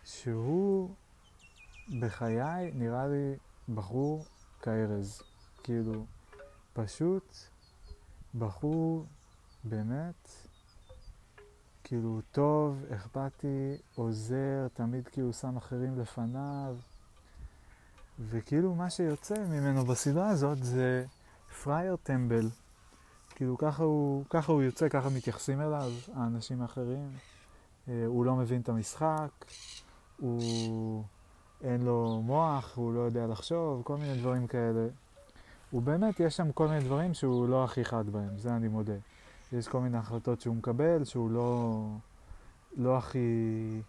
שהוא 0.05 0.95
בחיי 2.01 2.71
נראה 2.75 3.07
לי 3.07 3.35
בחור 3.75 4.25
כארז, 4.63 5.23
כאילו 5.63 6.07
פשוט 6.73 7.37
בחור 8.35 9.05
באמת, 9.65 10.29
כאילו 11.93 12.21
טוב, 12.31 12.85
אכפתי, 12.95 13.77
עוזר, 13.95 14.69
תמיד 14.75 15.09
כאילו 15.09 15.33
שם 15.33 15.57
אחרים 15.57 15.99
לפניו, 15.99 16.77
וכאילו 18.19 18.75
מה 18.75 18.91
שיוצא 18.91 19.35
ממנו 19.49 19.85
בסדרה 19.85 20.29
הזאת 20.29 20.59
זה 20.63 21.05
פרייר 21.63 21.97
טמבל. 21.97 22.49
כאילו 23.35 23.59
ככה 23.59 23.83
הוא, 23.83 24.25
ככה 24.31 24.53
הוא 24.53 24.63
יוצא, 24.63 24.89
ככה 24.89 25.09
מתייחסים 25.09 25.61
אליו 25.61 25.93
האנשים 26.15 26.63
האחרים. 26.63 27.11
אה, 27.89 28.05
הוא 28.07 28.25
לא 28.25 28.35
מבין 28.35 28.61
את 28.61 28.69
המשחק, 28.69 29.45
הוא 30.21 31.05
אין 31.65 31.83
לו 31.83 32.23
מוח, 32.25 32.77
הוא 32.77 32.95
לא 32.95 33.01
יודע 33.01 33.27
לחשוב, 33.27 33.83
כל 33.83 33.97
מיני 33.97 34.19
דברים 34.19 34.47
כאלה. 34.47 34.87
הוא 35.71 35.83
באמת, 35.83 36.21
יש 36.21 36.37
שם 36.37 36.53
כל 36.53 36.69
מיני 36.69 36.85
דברים 36.85 37.15
שהוא 37.15 37.49
לא 37.49 37.65
הכי 37.65 37.85
חד 37.85 38.11
בהם, 38.11 38.39
זה 38.39 38.57
אני 38.57 38.69
מודה. 38.69 38.97
יש 39.53 39.69
כל 39.69 39.81
מיני 39.81 39.99
החלטות 39.99 40.41
שהוא 40.41 40.57
מקבל, 40.57 41.05
שהוא 41.05 41.31
לא, 41.31 41.87
לא 42.77 42.99
הכי... 42.99 43.81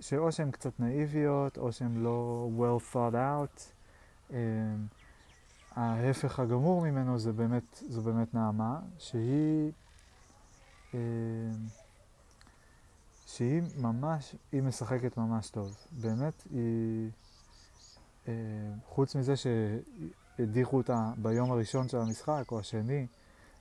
שאו 0.00 0.32
שהן 0.32 0.50
קצת 0.50 0.80
נאיביות, 0.80 1.58
או 1.58 1.72
שהן 1.72 1.96
לא 1.96 2.48
well 2.58 2.94
thought 2.94 3.14
out. 3.14 3.60
אמ, 4.30 4.36
ההפך 5.70 6.40
הגמור 6.40 6.82
ממנו 6.82 7.18
זה 7.18 7.32
באמת, 7.32 7.82
זו 7.88 8.02
באמת 8.02 8.34
נעמה, 8.34 8.80
שהיא, 8.98 9.72
אה, 10.94 11.00
שהיא 13.26 13.62
ממש, 13.76 14.36
היא 14.52 14.62
משחקת 14.62 15.16
ממש 15.16 15.50
טוב. 15.50 15.76
באמת, 16.00 16.42
היא, 16.50 17.10
אה, 18.28 18.32
חוץ 18.86 19.16
מזה 19.16 19.34
שהדיחו 19.36 20.76
אותה 20.76 21.10
ביום 21.16 21.52
הראשון 21.52 21.88
של 21.88 21.98
המשחק, 21.98 22.44
או 22.50 22.58
השני, 22.58 23.06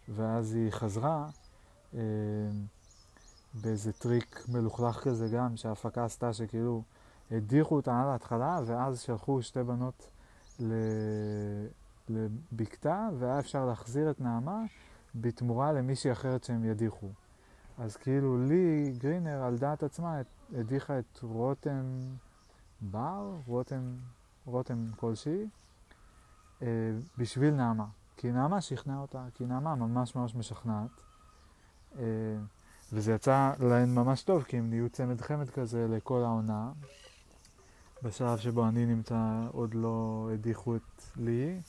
ואז 0.09 0.53
היא 0.53 0.71
חזרה, 0.71 1.29
אה, 1.93 1.99
באיזה 3.53 3.93
טריק 3.93 4.45
מלוכלך 4.47 4.95
כזה 5.03 5.27
גם, 5.27 5.57
שההפקה 5.57 6.05
עשתה, 6.05 6.33
שכאילו 6.33 6.83
הדיחו 7.31 7.75
אותה 7.75 8.01
על 8.01 8.07
ההתחלה, 8.07 8.59
ואז 8.65 9.01
שלחו 9.01 9.41
שתי 9.41 9.59
בנות 9.63 10.09
לבקתה, 12.09 13.09
והיה 13.19 13.39
אפשר 13.39 13.65
להחזיר 13.65 14.11
את 14.11 14.21
נעמה 14.21 14.61
בתמורה 15.15 15.71
למישהי 15.71 16.11
אחרת 16.11 16.43
שהם 16.43 16.65
ידיחו. 16.65 17.09
אז 17.77 17.95
כאילו 17.95 18.47
לי, 18.47 18.93
גרינר, 18.97 19.43
על 19.43 19.57
דעת 19.57 19.83
עצמה, 19.83 20.21
הדיחה 20.55 20.99
את 20.99 21.19
רותם 21.23 21.99
בר, 22.81 23.31
רותם, 23.47 23.95
רותם 24.45 24.85
כלשהי, 24.95 25.47
אה, 26.61 26.67
בשביל 27.17 27.53
נעמה. 27.53 27.85
כי 28.17 28.32
נעמה 28.32 28.62
שכנעה 28.62 28.99
אותה, 28.99 29.26
כי 29.34 29.45
נעמה 29.45 29.76
ממש 29.76 30.15
ממש 30.15 30.36
משכנעת. 30.36 30.89
אה, 31.99 32.04
וזה 32.93 33.13
יצא 33.13 33.52
להן 33.60 33.95
ממש 33.95 34.23
טוב, 34.23 34.43
כי 34.43 34.58
הם 34.58 34.69
נהיו 34.69 34.89
צמד 34.89 35.21
חמד 35.21 35.49
כזה 35.49 35.88
לכל 35.89 36.21
העונה. 36.23 36.71
בשלב 38.04 38.38
שבו 38.38 38.67
אני 38.67 38.86
נמצא 38.86 39.47
עוד 39.52 39.73
לא 39.73 40.30
הדיחו 40.34 40.76
את 40.76 41.04
לי. 41.15 41.60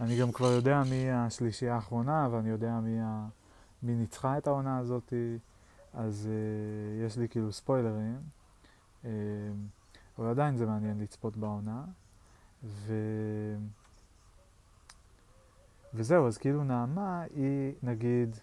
אני 0.00 0.20
גם 0.20 0.32
כבר 0.32 0.52
יודע 0.52 0.82
מי 0.90 1.10
השלישייה 1.10 1.74
האחרונה, 1.74 2.28
ואני 2.30 2.48
יודע 2.48 2.80
מי, 2.80 3.00
ה... 3.00 3.26
מי 3.82 3.94
ניצחה 3.94 4.38
את 4.38 4.46
העונה 4.46 4.78
הזאת, 4.78 5.12
אז 5.94 6.28
uh, 6.28 7.06
יש 7.06 7.16
לי 7.16 7.28
כאילו 7.28 7.52
ספוילרים. 7.52 8.18
Uh, 9.02 9.06
אבל 10.18 10.26
עדיין 10.26 10.56
זה 10.56 10.66
מעניין 10.66 11.00
לצפות 11.00 11.36
בעונה. 11.36 11.84
ו... 12.64 12.92
וזהו, 15.98 16.26
אז 16.26 16.38
כאילו 16.38 16.64
נעמה 16.64 17.22
היא, 17.34 17.72
נגיד, 17.82 18.36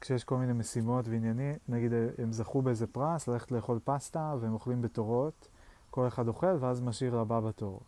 כשיש 0.00 0.24
כל 0.24 0.36
מיני 0.36 0.52
משימות 0.52 1.08
ועניינים, 1.08 1.54
נגיד 1.68 1.92
הם 2.18 2.32
זכו 2.32 2.62
באיזה 2.62 2.86
פרס, 2.86 3.28
ללכת 3.28 3.52
לאכול 3.52 3.78
פסטה 3.84 4.34
והם 4.40 4.52
אוכלים 4.52 4.82
בתורות, 4.82 5.48
כל 5.90 6.08
אחד 6.08 6.28
אוכל 6.28 6.56
ואז 6.60 6.80
משאיר 6.80 7.20
לבא 7.20 7.40
בתור. 7.40 7.80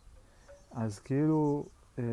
אז 0.71 0.99
כאילו, 0.99 1.65
אה, 1.99 2.03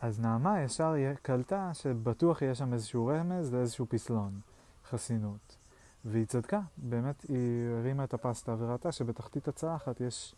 אז 0.00 0.20
נעמה 0.20 0.62
ישר 0.62 0.94
קלטה 1.22 1.70
שבטוח 1.74 2.42
יהיה 2.42 2.54
שם 2.54 2.72
איזשהו 2.72 3.06
רמז 3.06 3.54
לאיזשהו 3.54 3.86
פסלון, 3.88 4.40
חסינות. 4.90 5.56
והיא 6.04 6.26
צדקה, 6.26 6.60
באמת 6.76 7.22
היא 7.28 7.70
הרימה 7.78 8.04
את 8.04 8.14
הפסטה 8.14 8.56
וראתה 8.58 8.92
שבתחתית 8.92 9.48
הצלחת 9.48 10.00
יש 10.00 10.34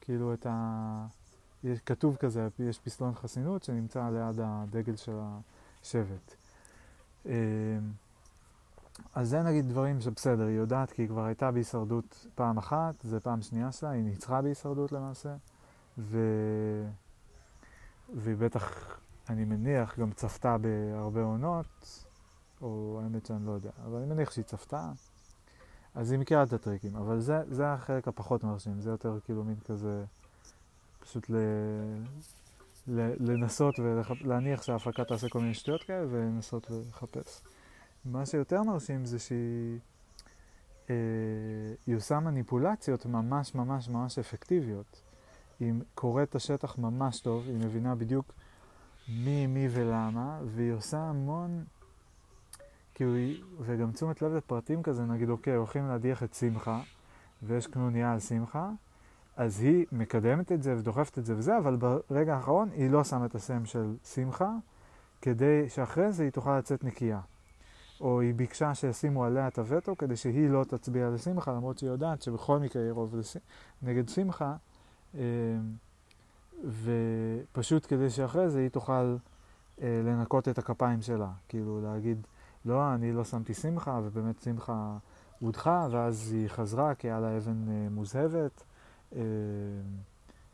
כאילו 0.00 0.34
את 0.34 0.46
ה... 0.50 1.06
יש 1.64 1.80
כתוב 1.80 2.16
כזה, 2.16 2.48
יש 2.58 2.78
פסלון 2.78 3.14
חסינות 3.14 3.62
שנמצא 3.62 4.10
ליד 4.10 4.40
הדגל 4.44 4.96
של 4.96 5.18
השבט. 5.82 6.34
אה, 7.26 7.32
אז 9.14 9.28
זה 9.28 9.42
נגיד 9.42 9.68
דברים 9.68 10.00
שבסדר, 10.00 10.46
היא 10.46 10.56
יודעת 10.56 10.90
כי 10.90 11.02
היא 11.02 11.08
כבר 11.08 11.24
הייתה 11.24 11.50
בהישרדות 11.50 12.26
פעם 12.34 12.58
אחת, 12.58 12.94
זה 13.02 13.20
פעם 13.20 13.42
שנייה 13.42 13.72
שלה, 13.72 13.90
היא 13.90 14.04
ניצחה 14.04 14.42
בהישרדות 14.42 14.92
למעשה, 14.92 15.36
ו... 15.98 16.18
והיא 18.14 18.36
בטח, 18.36 18.96
אני 19.28 19.44
מניח, 19.44 19.98
גם 19.98 20.10
צפתה 20.12 20.56
בהרבה 20.58 21.22
עונות, 21.22 22.06
או 22.62 23.00
האמת 23.02 23.26
שאני 23.26 23.46
לא 23.46 23.52
יודע, 23.52 23.70
אבל 23.84 23.98
אני 23.98 24.06
מניח 24.06 24.30
שהיא 24.30 24.44
צפתה, 24.44 24.92
אז 25.94 26.10
היא 26.10 26.20
מכירה 26.20 26.42
את 26.42 26.52
הטריקים, 26.52 26.96
אבל 26.96 27.20
זה, 27.20 27.42
זה 27.48 27.72
החלק 27.72 28.08
הפחות 28.08 28.44
מרשים, 28.44 28.80
זה 28.80 28.90
יותר 28.90 29.18
כאילו 29.24 29.44
מין 29.44 29.56
כזה, 29.64 30.04
פשוט 31.06 31.30
ל... 31.30 31.36
לנסות 33.20 33.74
ולהניח 33.78 34.62
שההפקה 34.62 35.04
תעשה 35.04 35.28
כל 35.28 35.40
מיני 35.40 35.54
שטויות 35.54 35.82
כאלה 35.82 36.06
ולנסות 36.10 36.70
ולחפש. 36.70 37.40
מה 38.04 38.26
שיותר 38.26 38.62
מרשים 38.62 39.04
זה 39.04 39.18
שהיא 39.18 39.78
אה, 40.90 41.94
עושה 41.94 42.20
מניפולציות 42.20 43.06
ממש 43.06 43.54
ממש 43.54 43.88
ממש 43.88 44.18
אפקטיביות. 44.18 45.02
היא 45.60 45.72
קוראת 45.94 46.28
את 46.28 46.34
השטח 46.34 46.78
ממש 46.78 47.20
טוב, 47.20 47.44
היא 47.46 47.56
מבינה 47.56 47.94
בדיוק 47.94 48.32
מי, 49.08 49.46
מי 49.46 49.68
ולמה, 49.70 50.40
והיא 50.44 50.72
עושה 50.72 50.98
המון, 50.98 51.64
כאילו 52.94 53.14
היא, 53.14 53.42
וגם 53.60 53.92
תשומת 53.92 54.22
לב 54.22 54.32
לפרטים 54.32 54.82
כזה, 54.82 55.02
נגיד, 55.02 55.30
אוקיי, 55.30 55.54
הולכים 55.54 55.88
להדיח 55.88 56.22
את 56.22 56.34
שמחה, 56.34 56.80
ויש 57.42 57.66
קנוניה 57.66 58.12
על 58.12 58.20
שמחה, 58.20 58.70
אז 59.36 59.60
היא 59.60 59.86
מקדמת 59.92 60.52
את 60.52 60.62
זה 60.62 60.76
ודוחפת 60.78 61.18
את 61.18 61.26
זה 61.26 61.36
וזה, 61.36 61.58
אבל 61.58 61.76
ברגע 62.10 62.34
האחרון 62.34 62.68
היא 62.72 62.90
לא 62.90 63.04
שמה 63.04 63.26
את 63.26 63.34
הסם 63.34 63.66
של 63.66 63.94
שמחה, 64.04 64.50
כדי 65.22 65.68
שאחרי 65.68 66.12
זה 66.12 66.22
היא 66.22 66.30
תוכל 66.30 66.58
לצאת 66.58 66.84
נקייה. 66.84 67.20
או 68.00 68.20
היא 68.20 68.34
ביקשה 68.34 68.74
שישימו 68.74 69.24
עליה 69.24 69.48
את 69.48 69.58
הווטו 69.58 69.96
כדי 69.96 70.16
שהיא 70.16 70.48
לא 70.48 70.64
תצביע 70.64 71.10
לשמחה, 71.10 71.52
למרות 71.52 71.78
שהיא 71.78 71.90
יודעת 71.90 72.22
שבכל 72.22 72.58
מקרה 72.58 72.82
יהיה 72.82 72.92
רוב 72.92 73.16
לש... 73.16 73.36
נגד 73.82 74.08
שמחה, 74.08 74.54
אה, 75.14 75.20
ופשוט 76.64 77.86
כדי 77.88 78.10
שאחרי 78.10 78.50
זה 78.50 78.58
היא 78.58 78.68
תוכל 78.68 79.16
אה, 79.82 80.00
לנקות 80.04 80.48
את 80.48 80.58
הכפיים 80.58 81.02
שלה, 81.02 81.30
כאילו 81.48 81.80
להגיד, 81.80 82.26
לא, 82.64 82.94
אני 82.94 83.12
לא 83.12 83.24
שמתי 83.24 83.54
שמחה, 83.54 84.00
ובאמת 84.04 84.42
שמחה 84.42 84.96
הודחה, 85.40 85.86
ואז 85.90 86.32
היא 86.32 86.48
חזרה 86.48 86.94
כי 86.94 87.06
היה 87.08 87.20
לה 87.20 87.36
אבן 87.36 87.68
אה, 87.68 87.88
מוזהבת, 87.90 88.64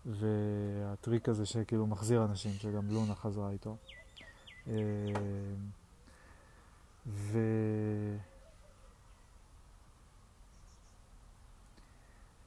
והטריק 0.06 1.28
הזה 1.28 1.46
שכאילו 1.46 1.86
מחזיר 1.86 2.24
אנשים, 2.24 2.52
שגם 2.52 2.90
לונה 2.90 3.14
חזרה 3.14 3.50
איתו. 3.50 3.76
ו... 7.06 7.38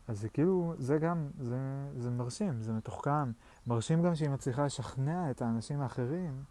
אז 0.07 0.19
זה 0.19 0.29
כאילו, 0.29 0.73
זה 0.79 0.97
גם, 0.97 1.27
זה, 1.41 1.57
זה 1.97 2.09
מרשים, 2.09 2.61
זה 2.61 2.73
מתוחכם. 2.73 3.31
מרשים 3.67 4.03
גם 4.03 4.15
שהיא 4.15 4.29
מצליחה 4.29 4.65
לשכנע 4.65 5.31
את 5.31 5.41
האנשים 5.41 5.81
האחרים 5.81 6.43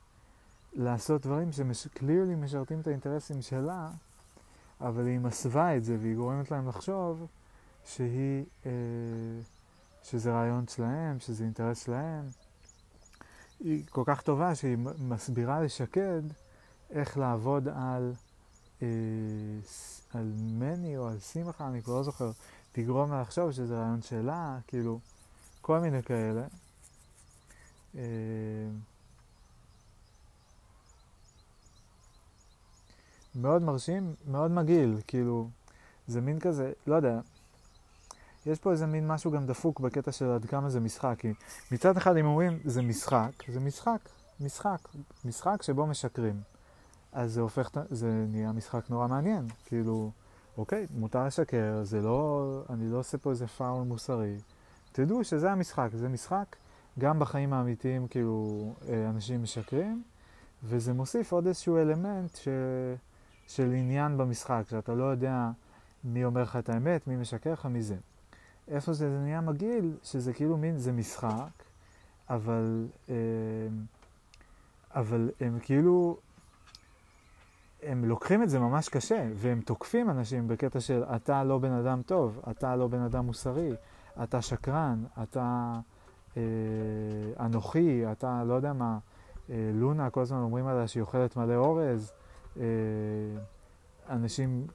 לעשות 0.73 1.23
דברים 1.23 1.49
שקלירלי 1.73 2.35
משרתים 2.35 2.81
את 2.81 2.87
האינטרסים 2.87 3.43
שלה, 3.43 3.91
אבל 4.81 5.07
היא 5.07 5.19
מסווה 5.19 5.77
את 5.77 5.85
זה 5.85 5.97
והיא 6.01 6.17
גורמת 6.17 6.51
להם 6.51 6.69
לחשוב 6.69 7.27
שהיא, 7.85 8.45
אה, 8.67 8.71
שזה 10.03 10.33
רעיון 10.33 10.69
שלהם, 10.69 11.21
שזה 11.21 11.45
אינטרס 11.45 11.85
שלהם. 11.85 12.25
היא 13.61 13.85
כל 13.91 14.03
כך 14.07 14.23
טובה 14.23 14.55
שהיא 14.55 14.77
מסבירה 14.99 15.61
לשקד 15.61 16.23
איך 16.91 17.19
לעבוד 17.19 17.69
על, 17.69 18.13
אה, 18.83 18.89
על 20.15 20.33
מני 20.37 20.97
או 20.97 21.09
על 21.09 21.19
שמחה, 21.19 21.69
אני 21.69 21.83
כבר 21.83 21.95
לא 21.95 22.03
זוכר, 22.03 22.31
תגרום 22.73 23.11
לה 23.11 23.21
לחשוב 23.21 23.53
שזה 23.53 23.79
רעיון 23.79 24.03
שלה, 24.03 24.59
כאילו, 24.67 24.99
כל 25.61 25.79
מיני 25.79 26.03
כאלה. 26.03 26.47
אה, 27.97 28.03
מאוד 33.35 33.63
מרשים, 33.63 34.15
מאוד 34.27 34.51
מגעיל, 34.51 35.01
כאילו, 35.07 35.49
זה 36.07 36.21
מין 36.21 36.41
כזה, 36.41 36.73
לא 36.87 36.95
יודע, 36.95 37.21
יש 38.47 38.59
פה 38.59 38.71
איזה 38.71 38.87
מין 38.87 39.09
משהו 39.09 39.31
גם 39.31 39.47
דפוק 39.47 39.81
בקטע 39.81 40.13
של 40.13 40.31
עד 40.31 40.45
כמה 40.45 40.71
זה 40.71 40.81
משחק, 40.81 41.15
כי 41.19 41.33
מצד 41.73 41.97
אחד 41.97 42.17
אם 42.17 42.27
אומרים 42.27 42.59
זה 42.65 42.83
משחק, 42.83 43.31
זה 43.49 43.61
משחק, 43.61 44.09
משחק, 44.41 44.79
משחק 45.25 45.63
שבו 45.63 45.87
משקרים. 45.87 46.41
אז 47.13 47.33
זה 47.33 47.41
הופך, 47.41 47.71
זה 47.91 48.25
נהיה 48.29 48.53
משחק 48.53 48.91
נורא 48.91 49.09
מעניין. 49.09 49.47
כאילו, 49.67 50.11
אוקיי, 50.59 50.87
מותר 50.91 51.27
לשקר, 51.27 51.81
זה 51.83 52.01
לא, 52.01 52.63
אני 52.71 52.91
לא 52.91 52.99
עושה 52.99 53.19
פה 53.19 53.31
איזה 53.31 53.47
פאול 53.47 53.83
מוסרי. 53.83 54.37
תדעו 54.93 55.25
שזה 55.25 55.53
המשחק, 55.53 55.89
זה 55.93 56.09
משחק, 56.09 56.57
גם 56.99 57.19
בחיים 57.19 57.53
האמיתיים, 57.53 58.09
כאילו, 58.09 58.75
אה, 58.89 59.11
אנשים 59.11 59.43
משקרים, 59.43 60.03
וזה 60.63 60.93
מוסיף 60.93 61.33
עוד 61.33 61.47
איזשהו 61.47 61.79
אלמנט 61.79 62.37
ש... 62.37 62.49
של 63.47 63.73
עניין 63.73 64.17
במשחק, 64.17 64.63
שאתה 64.71 64.95
לא 64.95 65.05
יודע 65.05 65.51
מי 66.05 66.25
אומר 66.25 66.43
לך 66.43 66.57
את 66.57 66.69
האמת, 66.69 67.07
מי 67.07 67.17
משקר 67.17 67.53
לך, 67.53 67.67
מי 67.67 67.83
זה. 67.83 67.97
איפה 68.69 68.93
זה, 68.93 69.09
נהיה 69.09 69.41
מגעיל, 69.41 69.97
שזה 70.03 70.33
כאילו 70.33 70.57
מין, 70.57 70.79
זה 70.79 70.93
משחק, 70.93 71.63
אבל, 72.31 72.87
אה, 73.09 73.15
אבל 74.95 75.31
הם 75.41 75.59
כאילו, 75.63 76.17
הם 77.83 78.05
לוקחים 78.05 78.43
את 78.43 78.51
זה 78.51 78.59
ממש 78.59 78.89
קשה, 78.89 79.29
והם 79.35 79.61
תוקפים 79.61 80.11
אנשים 80.11 80.49
בקטע 80.49 80.81
של 80.81 81.05
אתה 81.05 81.45
לא 81.45 81.59
בן 81.59 81.73
אדם 81.73 82.03
טוב, 82.07 82.41
אתה 82.51 82.77
לא 82.77 82.89
בן 82.89 83.01
אדם 83.01 83.27
מוסרי, 83.27 83.73
אתה 84.23 84.43
שקרן, 84.43 85.05
אתה, 85.23 85.73
אה, 86.37 86.43
אנוכי, 87.41 88.13
אתה 88.13 88.45
לא 88.45 88.55
יודע 88.55 88.73
מה, 88.73 88.99
אה, 89.51 89.71
לונה, 89.75 90.11
כל 90.11 90.21
הזמן 90.21 90.39
אומרים 90.39 90.67
עליה 90.67 90.89
שהיא 90.89 91.01
אוכלת 91.01 91.37
מלא 91.37 91.55
אורז, 91.55 92.13
אה, 92.57 92.65
אנשים 94.09 94.67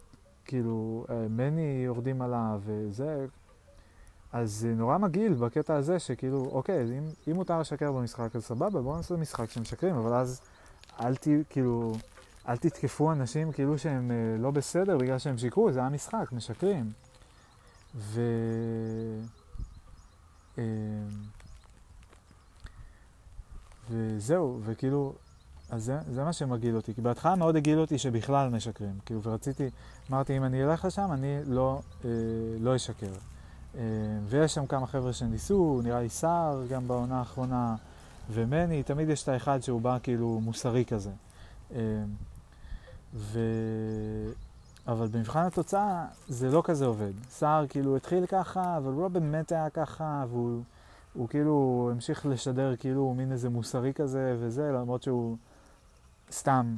כאילו, 0.46 1.06
אה, 1.10 1.28
מני 1.30 1.82
יורדים 1.86 2.22
עליו 2.22 2.62
וזה, 2.66 3.26
אז 4.34 4.52
זה 4.52 4.74
נורא 4.76 4.98
מגעיל 4.98 5.34
בקטע 5.34 5.76
הזה 5.76 6.00
שכאילו, 6.00 6.50
אוקיי, 6.52 6.98
אם, 6.98 7.04
אם 7.28 7.36
מותר 7.36 7.60
לשקר 7.60 7.92
במשחק 7.92 8.36
אז 8.36 8.44
סבבה, 8.44 8.82
בואו 8.82 8.96
נעשה 8.96 9.16
משחק 9.16 9.52
שמשקרים, 9.52 9.96
אבל 9.96 10.14
אז 10.14 10.42
אל 11.00 11.16
ת... 11.16 11.28
כאילו, 11.50 11.94
אל 12.48 12.58
תתקפו 12.58 13.12
אנשים 13.12 13.52
כאילו 13.52 13.78
שהם 13.78 14.12
אה, 14.12 14.38
לא 14.42 14.52
בסדר 14.52 14.98
בגלל 14.98 15.20
שהם 15.20 15.38
שיקרו, 15.38 15.72
זה 15.72 15.80
היה 15.80 15.90
משחק, 15.90 16.32
משקרים. 16.32 16.92
ו... 17.96 18.22
אה, 20.58 20.64
וזהו, 23.90 24.60
וכאילו, 24.66 25.14
אז 25.70 25.84
זה, 25.84 26.00
זה 26.12 26.24
מה 26.24 26.34
שמגעיל 26.34 26.76
אותי. 26.76 26.94
כי 26.94 27.02
בהתחלה 27.02 27.36
מאוד 27.36 27.56
הגעיל 27.56 27.80
אותי 27.80 27.98
שבכלל 27.98 28.50
משקרים. 28.50 29.00
כאילו, 29.06 29.24
ורציתי, 29.24 29.70
אמרתי, 30.12 30.38
אם 30.38 30.44
אני 30.44 30.64
אלך 30.64 30.86
לשם, 30.86 31.10
אני 31.12 31.40
לא, 31.46 31.82
אה, 32.06 32.10
לא 32.60 32.76
אשקר. 32.76 33.14
אה, 33.78 33.82
ויש 34.26 34.54
שם 34.54 34.66
כמה 34.66 34.88
חבר'ה 34.88 35.14
שניסו, 35.14 35.82
נראה 35.84 36.02
לי 36.02 36.10
סער 36.10 36.66
גם 36.70 36.88
בעונה 36.88 37.20
האחרונה, 37.20 37.76
ומני, 38.32 38.84
תמיד 38.84 39.10
יש 39.10 39.24
את 39.24 39.28
האחד 39.28 39.60
שהוא 39.64 39.82
בא 39.82 39.98
כאילו 40.04 40.40
מוסרי 40.44 40.86
כזה. 40.86 41.12
אה, 41.76 41.80
ו... 43.14 43.40
אבל 44.88 45.08
במבחן 45.08 45.40
התוצאה 45.46 46.06
זה 46.28 46.50
לא 46.50 46.62
כזה 46.66 46.86
עובד. 46.86 47.12
סער 47.30 47.68
כאילו 47.68 47.96
התחיל 47.96 48.26
ככה, 48.26 48.78
אבל 48.78 48.92
הוא 48.92 49.02
לא 49.02 49.08
באמת 49.08 49.52
היה 49.52 49.70
ככה, 49.70 50.26
והוא 50.30 50.64
הוא 51.14 51.30
כאילו 51.30 51.90
המשיך 51.92 52.26
לשדר 52.26 52.76
כאילו 52.76 53.14
מין 53.18 53.32
איזה 53.32 53.50
מוסרי 53.50 53.94
כזה 53.94 54.36
וזה, 54.40 54.72
למרות 54.72 55.04
שהוא 55.04 55.38
סתם 56.32 56.76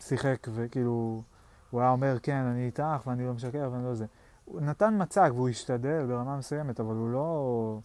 שיחק 0.00 0.48
וכאילו 0.54 1.22
הוא 1.70 1.80
היה 1.80 1.90
אומר 1.90 2.18
כן, 2.22 2.42
אני 2.42 2.66
איתך 2.66 3.06
ואני 3.06 3.26
לא 3.26 3.32
משקר 3.32 3.70
ואני 3.72 3.84
לא 3.84 3.94
זה. 3.94 4.06
הוא 4.52 4.60
נתן 4.60 5.02
מצג 5.02 5.30
והוא 5.34 5.48
השתדל 5.48 6.06
ברמה 6.06 6.36
מסוימת, 6.36 6.80
אבל 6.80 6.94
הוא 6.94 7.10
לא... 7.10 7.78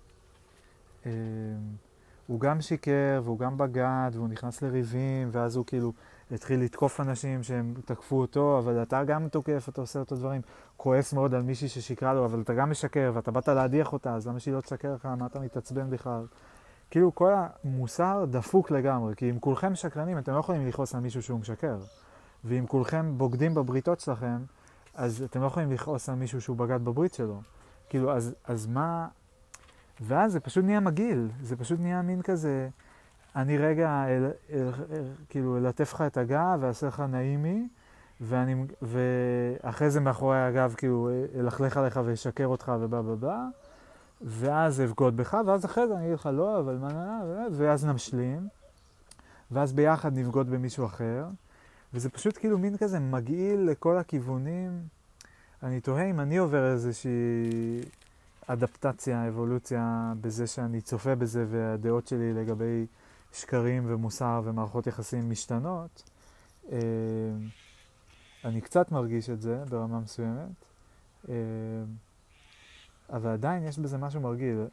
אה, 1.06 1.12
הוא 2.28 2.40
גם 2.40 2.62
שיקר 2.62 3.22
והוא 3.24 3.40
גם 3.40 3.58
בגד 3.58 4.10
והוא 4.14 4.28
נכנס 4.28 4.62
לריבים 4.62 5.30
ואז 5.32 5.56
הוא 5.56 5.66
כאילו 5.66 5.94
התחיל 6.32 6.60
לתקוף 6.60 7.00
אנשים 7.00 7.44
שהם 7.44 7.74
תקפו 7.86 8.22
אותו, 8.22 8.60
אבל 8.60 8.82
אתה 8.82 9.04
גם 9.04 9.28
תוקף, 9.28 9.70
אתה 9.70 9.82
עושה 9.82 10.00
אותו 10.00 10.16
דברים. 10.16 10.42
כועס 10.78 11.14
מאוד 11.14 11.34
על 11.34 11.42
מישהי 11.42 11.68
ששיקרה 11.68 12.14
לו, 12.14 12.26
אבל 12.26 12.42
אתה 12.42 12.54
גם 12.54 12.70
משקר 12.70 13.12
ואתה 13.14 13.32
באת 13.32 13.48
להדיח 13.48 13.94
אותה, 13.94 14.16
אז 14.16 14.28
למה 14.28 14.40
שהיא 14.40 14.54
לא 14.54 14.62
תשקר 14.62 14.94
לך? 14.94 15.06
מה 15.06 15.26
אתה 15.26 15.40
מתעצבן 15.40 15.90
בכלל? 15.90 16.26
כאילו 16.92 17.16
כל 17.16 17.34
המוסר 17.64 18.26
דפוק 18.30 18.72
לגמרי, 18.72 19.16
כי 19.16 19.30
אם 19.30 19.40
כולכם 19.40 19.76
שקרנים 19.76 20.18
אתם 20.18 20.34
לא 20.34 20.40
יכולים 20.40 20.68
לכעוס 20.68 20.96
על 20.96 21.02
מישהו 21.02 21.24
שהוא 21.24 21.40
משקר. 21.40 21.78
ואם 22.44 22.66
כולכם 22.68 23.18
בוגדים 23.18 23.54
בבריתות 23.54 24.00
שלכם, 24.00 24.38
אז 24.98 25.22
אתם 25.22 25.42
לא 25.42 25.48
יכולים 25.48 25.72
לכעוס 25.72 26.10
על 26.10 26.16
מישהו 26.16 26.42
שהוא 26.42 26.58
בגד 26.58 26.86
בברית 26.86 27.14
שלו. 27.14 27.42
כאילו, 27.90 28.14
אז, 28.14 28.36
אז 28.46 28.68
מה... 28.68 29.08
ואז 30.02 30.32
זה 30.32 30.40
פשוט 30.40 30.66
נהיה 30.66 30.80
מגעיל, 30.80 31.30
זה 31.42 31.56
פשוט 31.56 31.80
נהיה 31.80 32.02
מין 32.02 32.22
כזה, 32.22 32.70
אני 33.36 33.58
רגע, 33.58 34.06
אל, 34.08 34.24
אל, 34.24 34.32
אל, 34.54 34.72
אל, 34.92 35.04
כאילו, 35.30 35.58
אלטף 35.58 35.94
לך 35.94 36.02
את 36.02 36.18
הגב 36.18 36.58
ואעשה 36.62 36.88
לך 36.88 37.00
נעימי, 37.00 37.68
ואני, 38.22 38.66
ואחרי 38.82 39.90
זה 39.90 40.00
מאחורי 40.00 40.42
הגב, 40.42 40.74
כאילו, 40.78 41.10
אלכלך 41.40 41.78
עליך 41.78 42.00
ואשקר 42.06 42.48
אותך 42.48 42.72
ובא 42.80 43.02
בא 43.02 43.16
בא, 43.16 43.46
ואז 44.22 44.82
אבגוד 44.82 45.18
בך, 45.18 45.38
ואז 45.46 45.66
אחרי 45.66 45.88
זה 45.88 45.96
אני 45.96 46.06
אגיד 46.06 46.14
לך 46.14 46.30
לא, 46.34 46.60
אבל 46.60 46.78
מה, 46.78 47.22
ואז 47.52 47.86
נמשלים, 47.86 48.48
ואז 49.52 49.74
ביחד 49.74 50.18
נבגוד 50.18 50.50
במישהו 50.50 50.86
אחר, 50.86 51.26
וזה 51.98 52.10
פשוט 52.10 52.38
כאילו 52.38 52.58
מין 52.60 52.78
כזה 52.78 53.00
מגעיל 53.00 53.60
לכל 53.60 53.98
הכיוונים. 53.98 54.82
אני 55.64 55.82
תוהה 55.82 56.10
אם 56.10 56.20
אני 56.20 56.38
עובר 56.38 56.72
איזושהי 56.72 57.82
אדפטציה, 58.48 59.28
אבולוציה, 59.28 60.14
בזה 60.22 60.48
שאני 60.48 60.82
צופה 60.82 61.16
בזה 61.16 61.46
והדעות 61.50 62.08
שלי 62.08 62.34
לגבי 62.34 62.86
שקרים 63.34 63.84
ומוסר 63.88 64.42
ומערכות 64.46 64.88
יחסים 64.88 65.30
משתנות. 65.30 66.10
אה, 66.72 66.78
אני 68.44 68.62
קצת 68.62 68.92
מרגיש 68.92 69.30
את 69.30 69.42
זה 69.42 69.64
ברמה 69.70 70.00
מסוימת, 70.00 70.66
אה, 71.30 71.36
אבל 73.10 73.30
עדיין 73.30 73.64
יש 73.64 73.80
בזה 73.80 73.98
משהו 73.98 74.22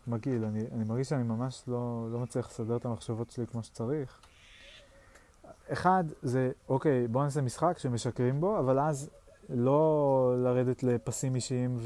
מגעיל. 0.07 0.45
אני, 0.45 0.61
אני 0.73 0.85
מרגיש 0.85 1.09
שאני 1.09 1.23
ממש 1.23 1.63
לא, 1.69 2.09
לא 2.13 2.21
מצליח 2.21 2.49
לסדר 2.49 2.77
את 2.77 2.85
המחשבות 2.85 3.31
שלי 3.31 3.47
כמו 3.47 3.63
שצריך. 3.63 4.21
אחד, 5.73 6.05
זה, 6.23 6.51
אוקיי, 6.69 7.09
בואו 7.09 7.25
נעשה 7.25 7.41
משחק 7.41 7.79
שמשקרים 7.79 8.41
בו, 8.41 8.59
אבל 8.59 8.79
אז 8.79 9.11
לא 9.49 10.35
לרדת 10.39 10.83
לפסים 10.83 11.35
אישיים 11.35 11.77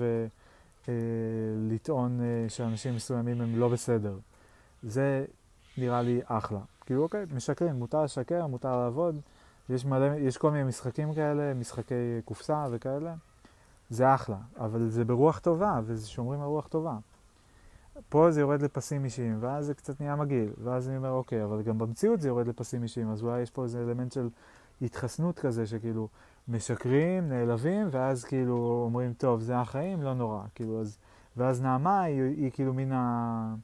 ולטעון 0.89 2.21
אה, 2.21 2.25
אה, 2.25 2.49
שאנשים 2.49 2.95
מסוימים 2.95 3.41
הם 3.41 3.57
לא 3.57 3.69
בסדר. 3.69 4.19
זה 4.83 5.25
נראה 5.79 6.03
לי 6.03 6.21
אחלה. 6.25 6.61
כאילו, 6.87 7.03
אוקיי, 7.03 7.27
משקרים, 7.35 7.75
מותר 7.75 8.03
לשקר, 8.05 8.47
מותר 8.47 8.77
לעבוד. 8.77 9.21
יש, 9.69 9.85
מלא, 9.85 10.15
יש 10.17 10.37
כל 10.37 10.51
מיני 10.51 10.65
משחקים 10.65 11.15
כאלה, 11.15 11.55
משחקי 11.55 11.95
קופסה 12.25 12.67
וכאלה. 12.71 13.15
זה 13.91 14.15
אחלה, 14.15 14.37
אבל 14.57 14.89
זה 14.89 15.05
ברוח 15.05 15.39
טובה, 15.39 15.81
וזה 15.85 16.09
שומרים 16.09 16.41
על 16.41 16.47
רוח 16.47 16.67
טובה. 16.67 16.97
פה 18.09 18.31
זה 18.31 18.41
יורד 18.41 18.63
לפסים 18.63 19.05
אישיים, 19.05 19.37
ואז 19.41 19.67
זה 19.67 19.75
קצת 19.75 20.01
נהיה 20.01 20.17
מגעיל, 20.17 20.53
ואז 20.65 20.89
אני 20.89 20.97
אומר, 20.97 21.11
אוקיי, 21.11 21.45
אבל 21.45 21.63
גם 21.63 21.79
במציאות 21.79 22.21
זה 22.21 22.29
יורד 22.29 22.47
לפסים 22.47 22.83
אישיים, 22.83 23.11
אז 23.11 23.23
אולי 23.23 23.41
יש 23.41 23.51
פה 23.51 23.65
איזה 23.65 23.81
אלמנט 23.83 24.13
של 24.13 24.29
התחסנות 24.83 25.39
כזה, 25.39 25.67
שכאילו 25.67 26.09
משקרים, 26.49 27.29
נעלבים, 27.29 27.89
ואז 27.91 28.25
כאילו 28.25 28.83
אומרים, 28.85 29.13
טוב, 29.13 29.41
זה 29.41 29.59
החיים, 29.59 30.03
לא 30.03 30.15
נורא, 30.15 30.43
כאילו, 30.55 30.81
אז... 30.81 30.99
ואז 31.37 31.63
נעמה 31.63 32.03
היא, 32.03 32.23
היא, 32.23 32.51
כאילו 32.51 32.75
מן 32.75 32.93
ה... 32.93 33.55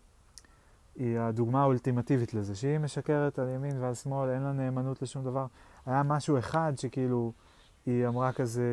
היא 0.97 1.19
הדוגמה 1.19 1.63
האולטימטיבית 1.63 2.35
לזה, 2.35 2.55
שהיא 2.55 2.79
משקרת 2.79 3.39
על 3.39 3.49
ימין 3.49 3.81
ועל 3.81 3.95
שמאל, 3.95 4.31
אין 4.31 4.43
לה 4.43 4.53
נאמנות 4.53 5.03
לשום 5.03 5.25
דבר. 5.25 5.47
היה 5.87 6.03
משהו 6.03 6.39
אחד 6.39 6.73
שכאילו, 6.77 7.33
היא 7.87 8.07
אמרה 8.07 8.33
כזה, 8.33 8.65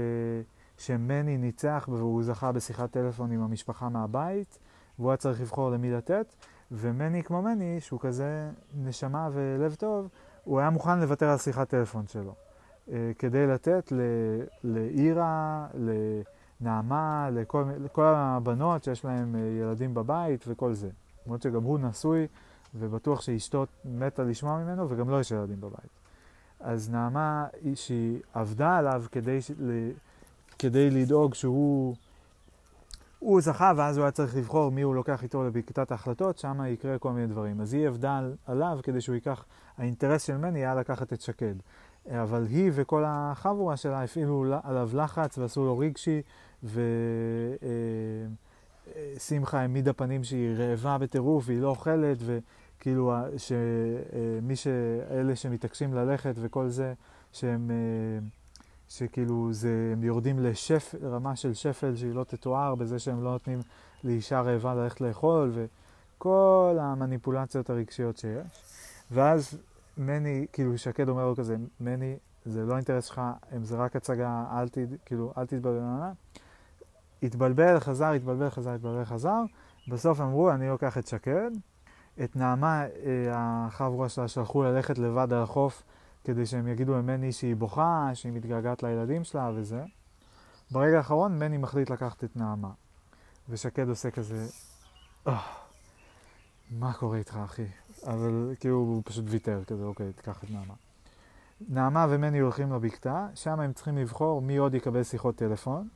שמני 0.78 1.38
ניצח 1.38 1.90
והוא 1.92 2.24
זכה 2.24 2.52
בשיחת 2.52 2.92
טלפון 2.92 3.32
עם 3.32 3.42
המשפחה 3.42 3.90
מהבית, 3.90 4.60
והוא 5.02 5.12
היה 5.12 5.18
צריך 5.18 5.42
לבחור 5.42 5.72
למי 5.72 5.92
לתת, 5.92 6.36
ומני 6.72 7.24
כמו 7.24 7.42
מני, 7.42 7.80
שהוא 7.80 8.00
כזה 8.00 8.50
נשמה 8.78 9.30
ולב 9.34 9.76
טוב, 9.76 10.08
הוא 10.44 10.60
היה 10.60 10.70
מוכן 10.70 11.00
לוותר 11.00 11.30
על 11.30 11.38
שיחת 11.38 11.70
טלפון 11.70 12.08
שלו. 12.08 12.34
אה, 12.92 13.12
כדי 13.20 13.48
לתת 13.48 13.94
לאירה, 14.64 15.68
לנעמה, 16.62 17.30
לכל, 17.32 17.64
לכל 17.80 18.14
הבנות 18.16 18.84
שיש 18.84 19.06
להם 19.06 19.36
אה, 19.36 19.40
ילדים 19.40 19.94
בבית 19.94 20.46
וכל 20.48 20.74
זה. 20.74 20.90
למרות 21.26 21.42
שגם 21.42 21.64
הוא 21.64 21.80
נשוי, 21.80 22.28
ובטוח 22.76 23.22
שאשתו 23.22 23.66
מתה 23.86 24.24
לשמוע 24.24 24.64
ממנו, 24.64 24.90
וגם 24.90 25.10
לו 25.10 25.16
לא 25.16 25.20
יש 25.20 25.32
ילדים 25.32 25.62
בבית. 25.62 26.00
אז 26.60 26.90
נעמה, 26.90 27.46
שהיא 27.76 28.20
עבדה 28.34 28.78
עליו 28.78 29.04
כדי, 29.12 29.40
כדי 30.60 30.90
לדאוג 30.90 31.34
שהוא... 31.34 31.96
הוא 33.22 33.42
זכה, 33.42 33.72
ואז 33.76 33.98
הוא 33.98 34.04
היה 34.04 34.12
צריך 34.12 34.36
לבחור 34.36 34.72
מי 34.72 34.82
הוא 34.82 34.96
לוקח 34.96 35.24
איתו 35.24 35.44
לבקתת 35.44 35.92
ההחלטות, 35.92 36.38
שם 36.38 36.62
יקרה 36.68 36.98
כל 36.98 37.12
מיני 37.12 37.28
דברים. 37.28 37.62
אז 37.62 37.74
היא 37.74 37.88
עבדה 37.88 38.22
עליו 38.46 38.80
כדי 38.84 39.02
שהוא 39.02 39.16
ייקח, 39.16 39.46
האינטרס 39.78 40.24
של 40.24 40.38
מני 40.38 40.60
היה 40.60 40.76
לקחת 40.76 41.14
את 41.14 41.22
שקד. 41.22 41.56
אבל 42.10 42.46
היא 42.50 42.72
וכל 42.74 43.04
החבורה 43.08 43.78
שלה 43.78 44.04
הפעילו 44.04 44.46
עליו 44.64 44.90
לחץ 44.94 45.38
ועשו 45.38 45.66
לו 45.66 45.78
רגשי, 45.78 46.22
ו... 46.64 46.82
אה, 47.64 47.70
שמחה 49.20 49.60
העמידה 49.60 49.94
פנים 49.94 50.24
שהיא 50.24 50.56
רעבה 50.58 50.98
בטירוף 50.98 51.44
והיא 51.48 51.62
לא 51.62 51.68
אוכלת, 51.68 52.18
וכאילו 52.20 53.14
שמי 53.38 54.56
ש... 54.56 54.68
אלה 55.12 55.36
שמתעקשים 55.36 55.94
ללכת 55.94 56.34
וכל 56.38 56.70
זה, 56.70 56.94
שהם, 57.32 57.72
אה, 57.72 58.28
שכאילו 58.92 59.54
זה, 59.54 59.90
הם 59.94 60.04
יורדים 60.04 60.40
לרמה 61.02 61.36
של 61.36 61.54
שפל 61.54 61.96
שהיא 61.96 62.14
לא 62.14 62.24
תתואר 62.24 62.76
בזה 62.76 63.00
שהם 63.00 63.24
לא 63.24 63.32
נותנים 63.32 63.60
לאישה 64.04 64.42
רעבה 64.42 64.76
ללכת 64.76 65.02
לאכול, 65.02 65.52
וכל 65.54 66.78
המניפולציות 66.82 67.70
הרגשיות 67.70 68.18
שיש. 68.18 68.64
ואז 69.12 69.58
מני, 69.98 70.46
כאילו 70.54 70.78
שקד 70.78 71.10
אומר 71.10 71.26
לו 71.26 71.36
כזה, 71.36 71.56
מני, 71.80 72.16
זה 72.46 72.66
לא 72.66 72.76
אינטרס 72.76 73.06
שלך, 73.06 73.22
אם 73.56 73.64
זה 73.64 73.78
רק 73.78 73.96
הצגה, 73.96 74.46
אל, 74.52 74.70
תד, 74.70 74.88
כאילו, 75.06 75.34
אל 75.38 75.46
תתבלבל. 75.46 75.80
התבלבל, 77.24 77.80
חזר, 77.80 78.12
התבלבל, 78.12 78.50
חזר, 78.50 78.72
התבלבל, 78.72 79.06
חזר. 79.06 79.42
בסוף 79.88 80.22
אמרו, 80.22 80.52
אני 80.52 80.68
לוקח 80.68 80.98
את 80.98 81.08
שקד. 81.08 81.52
את 82.24 82.36
נעמה, 82.36 82.84
אה, 82.84 82.88
החבורה 83.34 84.10
שלה 84.10 84.28
שלחו 84.28 84.64
ללכת 84.64 84.98
לבד 84.98 85.34
על 85.34 85.44
החוף 85.44 85.84
כדי 86.24 86.46
שהם 86.46 86.68
יגידו 86.68 86.94
למני 86.94 87.32
שהיא 87.32 87.56
בוכה, 87.56 88.10
שהיא 88.14 88.32
מתגעגעת 88.32 88.84
לילדים 88.84 89.24
שלה 89.24 89.52
וזה. 89.56 89.84
ברגע 90.72 90.98
האחרון 90.98 91.40
מני 91.40 91.58
מחליט 91.58 91.90
לקחת 91.90 92.24
את 92.24 92.36
נעמה. 92.36 92.72
ושקד 93.50 93.90
עושה 93.90 94.12
כזה... 94.12 94.48
Oh. 95.28 95.32
מה 96.72 96.94
קורה 96.94 97.18
איתך, 97.18 97.40
אחי? 97.46 97.66
אבל 98.04 98.54
כאילו 98.60 98.76
הוא 98.76 99.02
פשוט 99.06 99.26
ויתר 99.28 99.64
כזה, 99.68 99.84
אוקיי, 99.84 100.14
תיקח 100.14 100.44
את 100.44 100.52
נעמה. 100.52 100.74
נעמה 101.70 102.08
ומני 102.10 102.40
הולכים 102.40 102.74
לבקתה, 102.74 103.28
שם 103.36 103.60
הם 103.60 103.74
צריכים 103.74 103.98
לבחור 103.98 104.42
מי 104.42 104.58
עוד 104.58 104.76
יקבל 104.76 105.04
שיחות 105.04 105.36
טלפון. 105.36 105.88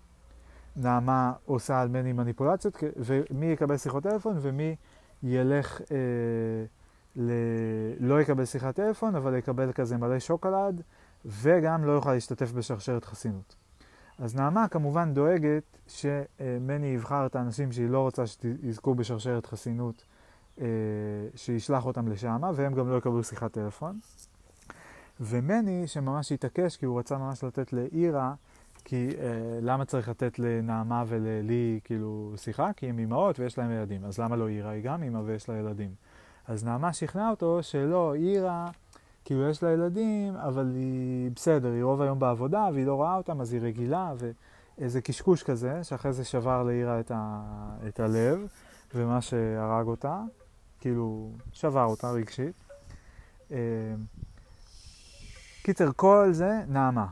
נעמה 0.76 1.34
עושה 1.46 1.82
על 1.82 1.88
מני 1.88 2.14
מניפולציות, 2.14 2.78
ומי 2.96 3.46
יקבל 3.46 3.78
שיחות 3.78 4.04
טלפון 4.04 4.38
ומי 4.42 4.76
ילך, 5.24 5.82
אה, 5.82 5.98
ל... 7.16 7.32
לא 8.00 8.22
יקבל 8.22 8.46
שיחת 8.46 8.76
טלפון, 8.76 9.16
אבל 9.16 9.36
יקבל 9.36 9.72
כזה 9.72 9.98
מלא 9.98 10.20
שוקולד, 10.20 10.82
וגם 11.26 11.84
לא 11.84 11.92
יוכל 11.92 12.14
להשתתף 12.14 12.52
בשרשרת 12.52 13.06
חסינות. 13.06 13.56
אז 14.20 14.36
נעמה 14.36 14.68
כמובן 14.68 15.14
דואגת 15.14 15.78
שמני 15.88 16.88
יבחר 16.88 17.26
את 17.26 17.36
האנשים 17.36 17.72
שהיא 17.72 17.90
לא 17.90 18.00
רוצה 18.00 18.28
שיזכו 18.28 18.96
בשרשרת 18.96 19.46
חסינות, 19.46 20.04
אה, 20.62 20.66
שישלח 21.36 21.86
אותם 21.86 22.08
לשם, 22.08 22.42
והם 22.56 22.74
גם 22.74 22.90
לא 22.90 22.98
יקבלו 22.98 23.24
שיחת 23.24 23.52
טלפון. 23.52 24.00
ומני, 25.20 25.88
שממש 25.88 26.32
התעקש, 26.32 26.78
כי 26.78 26.86
הוא 26.86 27.00
רצה 27.00 27.18
ממש 27.18 27.44
לתת 27.44 27.74
לאירה, 27.74 28.34
כי 28.86 29.10
אה, 29.20 29.60
למה 29.62 29.86
צריך 29.86 30.10
לתת 30.10 30.40
לנעמה 30.40 31.04
וללי 31.08 31.80
כאילו 31.84 32.34
שיחה? 32.38 32.74
כי 32.74 32.90
הם 32.90 33.00
אימהות 33.00 33.40
ויש 33.40 33.58
להם 33.58 33.72
ילדים. 33.72 34.06
אז 34.06 34.20
למה 34.20 34.36
לא 34.36 34.48
אירה? 34.48 34.70
היא 34.70 34.84
גם 34.84 35.04
אימא 35.04 35.18
ויש 35.26 35.50
לה 35.50 35.58
ילדים. 35.58 35.96
אז 36.48 36.64
נעמה 36.64 36.94
שכנעה 36.94 37.30
אותו 37.30 37.64
שלא, 37.64 38.16
אירה, 38.16 38.68
כאילו 39.26 39.50
יש 39.50 39.64
לה 39.64 39.72
ילדים, 39.72 40.36
אבל 40.36 40.72
היא 40.76 41.32
בסדר, 41.36 41.72
היא 41.72 41.84
רוב 41.84 42.02
היום 42.02 42.20
בעבודה 42.20 42.70
והיא 42.74 42.86
לא 42.86 42.94
רואה 42.94 43.16
אותם, 43.16 43.42
אז 43.42 43.54
היא 43.54 43.62
רגילה, 43.62 44.14
ואיזה 44.78 45.02
קשקוש 45.02 45.44
כזה, 45.44 45.84
שאחרי 45.84 46.14
זה 46.14 46.24
שבר 46.24 46.64
לאירה 46.64 47.00
את, 47.00 47.12
ה... 47.16 47.42
את 47.88 48.00
הלב, 48.00 48.48
ומה 48.96 49.22
שהרג 49.22 49.88
אותה, 49.88 50.22
כאילו, 50.80 51.32
שבר 51.54 51.84
אותה 51.86 52.12
רגשית. 52.12 52.56
אה, 53.52 53.58
קיצר, 55.64 55.92
כל 55.96 56.30
זה 56.32 56.62
נעמה. 56.68 57.06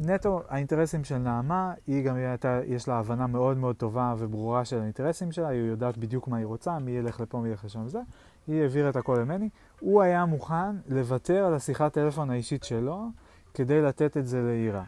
נטו, 0.00 0.42
האינטרסים 0.48 1.04
של 1.04 1.18
נעמה, 1.18 1.72
היא 1.86 2.04
גם 2.04 2.16
הייתה, 2.16 2.60
יש 2.66 2.88
לה 2.88 2.98
הבנה 2.98 3.26
מאוד 3.26 3.56
מאוד 3.56 3.76
טובה 3.76 4.14
וברורה 4.18 4.64
של 4.64 4.80
האינטרסים 4.80 5.32
שלה, 5.32 5.48
היא 5.48 5.60
יודעת 5.60 5.98
בדיוק 5.98 6.28
מה 6.28 6.36
היא 6.36 6.46
רוצה, 6.46 6.78
מי 6.78 6.90
ילך 6.90 7.20
לפה, 7.20 7.40
מי 7.40 7.48
ילך 7.48 7.64
לשם 7.64 7.84
וזה. 7.84 8.00
היא 8.46 8.62
העבירה 8.62 8.90
את 8.90 8.96
הכל 8.96 9.18
למני. 9.20 9.48
הוא 9.80 10.02
היה 10.02 10.24
מוכן 10.24 10.76
לוותר 10.88 11.44
על 11.44 11.54
השיחת 11.54 11.92
טלפון 11.92 12.30
האישית 12.30 12.64
שלו 12.64 13.08
כדי 13.54 13.82
לתת 13.82 14.16
את 14.16 14.26
זה 14.26 14.42
לעירה. 14.42 14.84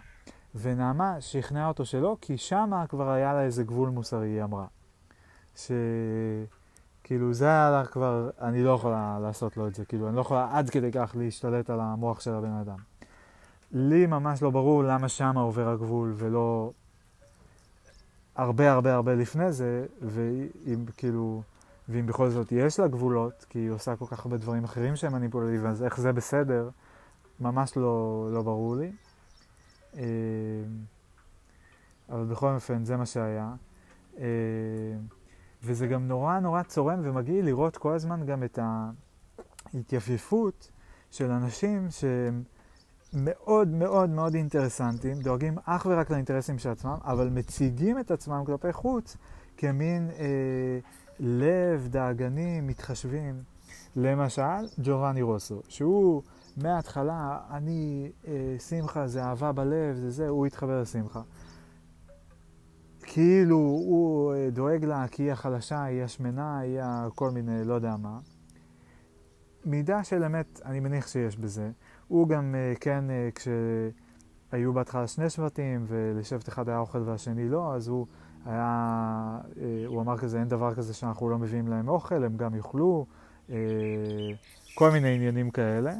ונעמה 0.55 1.21
שכנעה 1.21 1.69
אותו 1.69 1.85
שלא, 1.85 2.16
כי 2.21 2.38
שמה 2.38 2.87
כבר 2.87 3.11
היה 3.11 3.35
לה 3.35 3.42
איזה 3.42 3.64
גבול 3.64 3.88
מוסרי, 3.88 4.29
היא 4.29 4.42
אמרה. 4.42 4.66
שכאילו 5.57 7.35
זה 7.35 7.45
היה 7.45 7.71
לה 7.71 7.85
כבר, 7.87 8.31
אני 8.40 8.64
לא 8.64 8.71
יכולה 8.71 9.19
לעשות 9.23 9.57
לו 9.57 9.66
את 9.66 9.75
זה, 9.75 9.85
כאילו 9.85 10.09
אני 10.09 10.16
לא 10.16 10.21
יכולה 10.21 10.49
עד 10.53 10.71
כדי 10.71 10.92
כך 10.92 11.12
להשתלט 11.19 11.71
על 11.71 11.81
המוח 11.81 12.21
של 12.21 12.35
הבן 12.35 12.53
אדם. 12.53 12.79
לי 13.73 14.07
ממש 14.07 14.42
לא 14.42 14.51
ברור 14.51 14.85
למה 14.85 15.09
שמה 15.09 15.40
עובר 15.40 15.69
הגבול 15.69 16.12
ולא 16.16 16.73
הרבה 18.37 18.73
הרבה 18.73 18.95
הרבה 18.95 19.14
לפני 19.14 19.53
זה, 19.53 19.87
ואם 20.03 20.85
כאילו, 20.97 21.42
ואם 21.88 22.07
בכל 22.07 22.31
זאת 22.31 22.53
יש 22.53 22.81
לה 22.81 22.88
גבולות, 22.88 23.46
כי 23.49 23.59
היא 23.59 23.70
עושה 23.70 23.96
כל 23.96 24.07
כך 24.07 24.25
הרבה 24.25 24.37
דברים 24.37 24.64
אחרים 24.64 24.96
שהם 24.96 25.12
מניפולטיביים, 25.12 25.66
אז 25.66 25.83
איך 25.83 26.01
זה 26.01 26.12
בסדר, 26.12 26.70
ממש 27.40 27.77
לא, 27.77 28.29
לא 28.33 28.42
ברור 28.42 28.77
לי. 28.77 28.92
אה, 29.96 30.03
אבל 32.09 32.25
בכל 32.25 32.55
אופן, 32.55 32.85
זה 32.85 32.96
מה 32.96 33.07
שהיה. 33.07 33.55
אה, 34.18 34.25
וזה 35.62 35.87
גם 35.87 36.09
נורא 36.09 36.38
נורא 36.38 36.62
צורם 36.62 37.01
ומגעיל 37.03 37.44
לראות 37.44 37.77
כל 37.77 37.92
הזמן 37.92 38.27
גם 38.27 38.42
את 38.44 38.59
ההתייפיפות 39.75 40.70
של 41.11 41.31
אנשים 41.31 41.90
שהם... 41.90 42.42
מאוד 43.12 43.68
מאוד 43.68 44.11
מאוד 44.11 44.35
אינטרסנטים, 44.35 45.20
דואגים 45.20 45.59
אך 45.64 45.87
ורק 45.90 46.11
לאינטרסים 46.11 46.59
של 46.59 46.70
עצמם, 46.70 46.96
אבל 47.05 47.29
מציגים 47.29 47.99
את 47.99 48.11
עצמם 48.11 48.42
כלפי 48.46 48.72
חוץ 48.72 49.16
כמין 49.57 50.11
אה, 50.18 50.79
לב, 51.20 51.88
דאגנים, 51.90 52.66
מתחשבים. 52.66 53.42
למשל, 53.96 54.66
ג'ובאני 54.83 55.22
רוסו, 55.22 55.62
שהוא 55.68 56.22
מההתחלה, 56.57 57.38
אני, 57.50 58.11
אה, 58.26 58.57
שמחה 58.68 59.07
זה 59.07 59.24
אהבה 59.24 59.52
בלב, 59.52 59.96
זה 59.96 60.11
זה, 60.11 60.29
הוא 60.29 60.46
התחבר 60.46 60.81
לשמחה. 60.83 61.22
כאילו 63.02 63.57
הוא 63.57 64.35
אה, 64.35 64.50
דואג 64.50 64.85
לה 64.85 65.09
כי 65.09 65.22
היא 65.22 65.33
החלשה, 65.33 65.85
היא 65.85 66.02
השמנה, 66.02 66.59
היא 66.59 66.81
כל 67.14 67.31
מיני, 67.31 67.64
לא 67.64 67.74
יודע 67.74 67.96
מה. 67.96 68.18
מידה 69.64 70.05
של 70.05 70.24
אמת, 70.24 70.61
אני 70.64 70.81
מניח 70.81 71.07
שיש 71.07 71.37
בזה. 71.37 71.70
הוא 72.09 72.29
גם, 72.29 72.55
אה, 72.55 72.72
כן, 72.81 73.05
אה, 73.11 73.29
כשהיו 73.35 74.72
בהתחלה 74.72 75.07
שני 75.07 75.31
שבטים, 75.31 75.85
ולשבט 75.88 76.48
אחד 76.48 76.68
היה 76.68 76.79
אוכל 76.79 76.98
והשני 76.98 77.48
לא, 77.48 77.74
אז 77.74 77.88
הוא 77.88 78.07
היה, 78.46 79.38
אה, 79.61 79.85
הוא 79.87 80.00
אמר 80.02 80.16
כזה, 80.18 80.40
אין 80.40 80.48
דבר 80.48 80.74
כזה 80.74 80.94
שאנחנו 80.94 81.30
לא 81.30 81.38
מביאים 81.38 81.68
להם 81.68 81.88
אוכל, 81.88 82.24
הם 82.24 82.37
גם 82.37 82.54
יאכלו, 82.54 83.06
כל 84.74 84.90
מיני 84.90 85.14
עניינים 85.14 85.50
כאלה. 85.50 85.92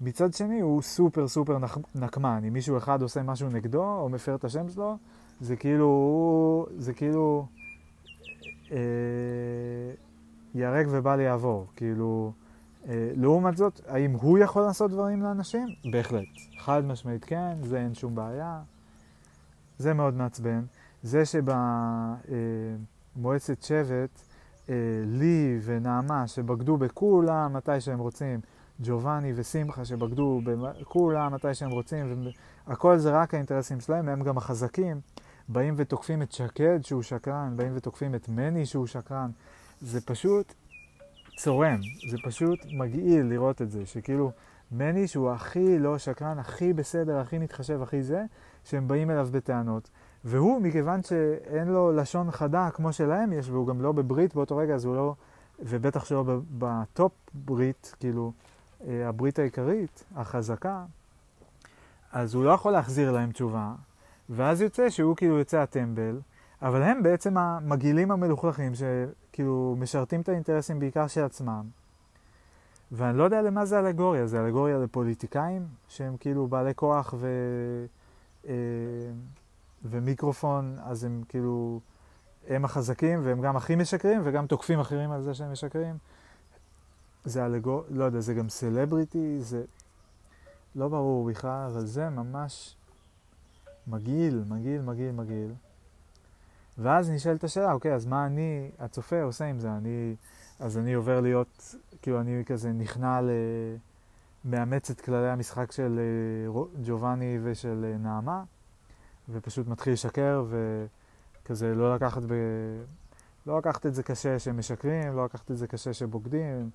מצד 0.00 0.34
שני, 0.34 0.60
הוא 0.60 0.82
סופר 0.82 1.28
סופר 1.28 1.58
נקמן. 1.94 2.42
אם 2.48 2.52
מישהו 2.52 2.76
אחד 2.76 3.02
עושה 3.02 3.22
משהו 3.22 3.48
נגדו, 3.48 3.84
או 3.84 4.08
מפר 4.08 4.34
את 4.34 4.44
השם 4.44 4.68
שלו, 4.68 4.96
זה 5.40 5.56
כאילו, 5.56 6.66
זה 6.78 6.92
כאילו, 6.92 7.46
אה, 8.72 8.76
ייהרג 10.54 10.86
ובל 10.90 11.20
יעבור. 11.20 11.66
כאילו, 11.76 12.32
אה, 12.88 13.10
לעומת 13.16 13.56
זאת, 13.56 13.80
האם 13.86 14.12
הוא 14.12 14.38
יכול 14.38 14.62
לעשות 14.62 14.90
דברים 14.90 15.22
לאנשים? 15.22 15.68
בהחלט. 15.92 16.24
חד 16.58 16.84
משמעית 16.84 17.24
כן, 17.24 17.56
זה 17.62 17.78
אין 17.78 17.94
שום 17.94 18.14
בעיה. 18.14 18.60
זה 19.78 19.94
מאוד 19.94 20.14
מעצבן. 20.14 20.64
זה 21.02 21.22
שבמועצת 23.16 23.62
שבט, 23.62 24.20
אה, 24.68 24.74
לי 25.06 25.58
ונעמה 25.62 26.26
שבגדו 26.26 26.76
בכולם 26.76 27.52
מתי 27.52 27.80
שהם 27.80 27.98
רוצים, 27.98 28.40
ג'ובאני 28.82 29.32
ושמחה 29.36 29.84
שבגדו 29.84 30.40
בכולם 30.44 31.34
מתי 31.34 31.54
שהם 31.54 31.70
רוצים, 31.70 32.26
והכל 32.66 32.98
זה 32.98 33.22
רק 33.22 33.34
האינטרסים 33.34 33.80
שלהם, 33.80 34.08
הם 34.08 34.22
גם 34.22 34.36
החזקים. 34.36 35.00
באים 35.48 35.74
ותוקפים 35.76 36.22
את 36.22 36.32
שקד 36.32 36.80
שהוא 36.82 37.02
שקרן, 37.02 37.52
באים 37.56 37.72
ותוקפים 37.74 38.14
את 38.14 38.28
מני 38.28 38.66
שהוא 38.66 38.86
שקרן. 38.86 39.30
זה 39.80 40.00
פשוט 40.00 40.54
צורם, 41.36 41.80
זה 42.10 42.16
פשוט 42.24 42.58
מגעיל 42.72 43.26
לראות 43.26 43.62
את 43.62 43.70
זה, 43.70 43.86
שכאילו 43.86 44.32
מני 44.72 45.08
שהוא 45.08 45.30
הכי 45.30 45.78
לא 45.78 45.98
שקרן, 45.98 46.38
הכי 46.38 46.72
בסדר, 46.72 47.18
הכי 47.18 47.38
מתחשב, 47.38 47.82
הכי 47.82 48.02
זה, 48.02 48.24
שהם 48.64 48.88
באים 48.88 49.10
אליו 49.10 49.28
בטענות. 49.32 49.90
והוא, 50.28 50.60
מכיוון 50.60 51.02
שאין 51.02 51.68
לו 51.68 51.92
לשון 51.92 52.30
חדה 52.30 52.68
כמו 52.70 52.92
שלהם 52.92 53.32
יש, 53.32 53.48
והוא 53.48 53.66
גם 53.66 53.80
לא 53.80 53.92
בברית 53.92 54.34
באותו 54.34 54.56
רגע, 54.56 54.74
אז 54.74 54.84
הוא 54.84 54.96
לא, 54.96 55.14
ובטח 55.60 56.04
שלא 56.04 56.24
בטופ 56.58 57.12
ברית, 57.34 57.94
כאילו, 58.00 58.32
אה, 58.86 59.08
הברית 59.08 59.38
העיקרית, 59.38 60.04
החזקה, 60.16 60.84
אז 62.12 62.34
הוא 62.34 62.44
לא 62.44 62.50
יכול 62.50 62.72
להחזיר 62.72 63.12
להם 63.12 63.32
תשובה, 63.32 63.72
ואז 64.30 64.60
יוצא 64.60 64.90
שהוא 64.90 65.16
כאילו 65.16 65.38
יוצא 65.38 65.58
הטמבל, 65.58 66.20
אבל 66.62 66.82
הם 66.82 67.02
בעצם 67.02 67.38
המגעילים 67.38 68.10
המלוכלכים 68.10 68.72
שכאילו 68.74 69.76
משרתים 69.78 70.20
את 70.20 70.28
האינטרסים 70.28 70.80
בעיקר 70.80 71.06
של 71.06 71.24
עצמם. 71.24 71.64
ואני 72.92 73.18
לא 73.18 73.24
יודע 73.24 73.42
למה 73.42 73.64
זה 73.64 73.78
אלגוריה, 73.78 74.26
זה 74.26 74.44
אלגוריה 74.44 74.78
לפוליטיקאים 74.78 75.66
שהם 75.88 76.16
כאילו 76.16 76.46
בעלי 76.46 76.74
כוח 76.74 77.14
ו... 77.18 77.26
אה, 78.48 78.54
ומיקרופון, 79.90 80.76
אז 80.84 81.04
הם 81.04 81.22
כאילו, 81.28 81.80
הם 82.48 82.64
החזקים 82.64 83.20
והם 83.24 83.40
גם 83.40 83.56
הכי 83.56 83.76
משקרים 83.76 84.20
וגם 84.24 84.46
תוקפים 84.46 84.80
אחרים 84.80 85.10
על 85.10 85.22
זה 85.22 85.34
שהם 85.34 85.52
משקרים. 85.52 85.96
זה 87.24 87.46
אלגור... 87.46 87.84
לא 87.90 88.04
יודע, 88.04 88.20
זה 88.20 88.34
גם 88.34 88.48
סלבריטי, 88.48 89.40
זה 89.40 89.64
לא 90.76 90.88
ברור 90.88 91.30
בכלל, 91.30 91.68
אבל 91.72 91.84
זה 91.84 92.08
ממש 92.08 92.76
מגעיל, 93.86 94.44
מגעיל, 94.48 94.82
מגעיל, 94.82 95.12
מגעיל. 95.12 95.52
ואז 96.78 97.10
נשאלת 97.10 97.44
השאלה, 97.44 97.72
אוקיי, 97.72 97.94
אז 97.94 98.06
מה 98.06 98.26
אני, 98.26 98.70
הצופה, 98.78 99.22
עושה 99.22 99.44
עם 99.44 99.58
זה? 99.58 99.72
אני, 99.72 100.14
אז 100.60 100.78
אני 100.78 100.94
עובר 100.94 101.20
להיות, 101.20 101.74
כאילו, 102.02 102.20
אני 102.20 102.42
כזה 102.46 102.72
נכנע 102.72 103.20
ל... 103.20 103.30
מאמץ 104.46 104.90
את 104.90 105.00
כללי 105.00 105.28
המשחק 105.28 105.72
של 105.72 105.98
אה, 105.98 106.62
ג'ובאני 106.84 107.38
ושל 107.42 107.84
אה, 107.84 107.98
נעמה, 107.98 108.44
ופשוט 109.28 109.68
מתחיל 109.68 109.92
לשקר, 109.92 110.44
וכזה 111.42 111.74
לא 111.74 111.94
לקחת, 111.94 112.22
ב... 112.22 112.32
לא 113.46 113.58
לקחת 113.58 113.86
את 113.86 113.94
זה 113.94 114.02
קשה 114.02 114.38
שהם 114.38 114.58
משקרים, 114.58 115.16
לא 115.16 115.24
לקחת 115.24 115.50
את 115.50 115.56
זה 115.56 115.66
קשה 115.66 115.92
שבוגדים, 115.92 116.70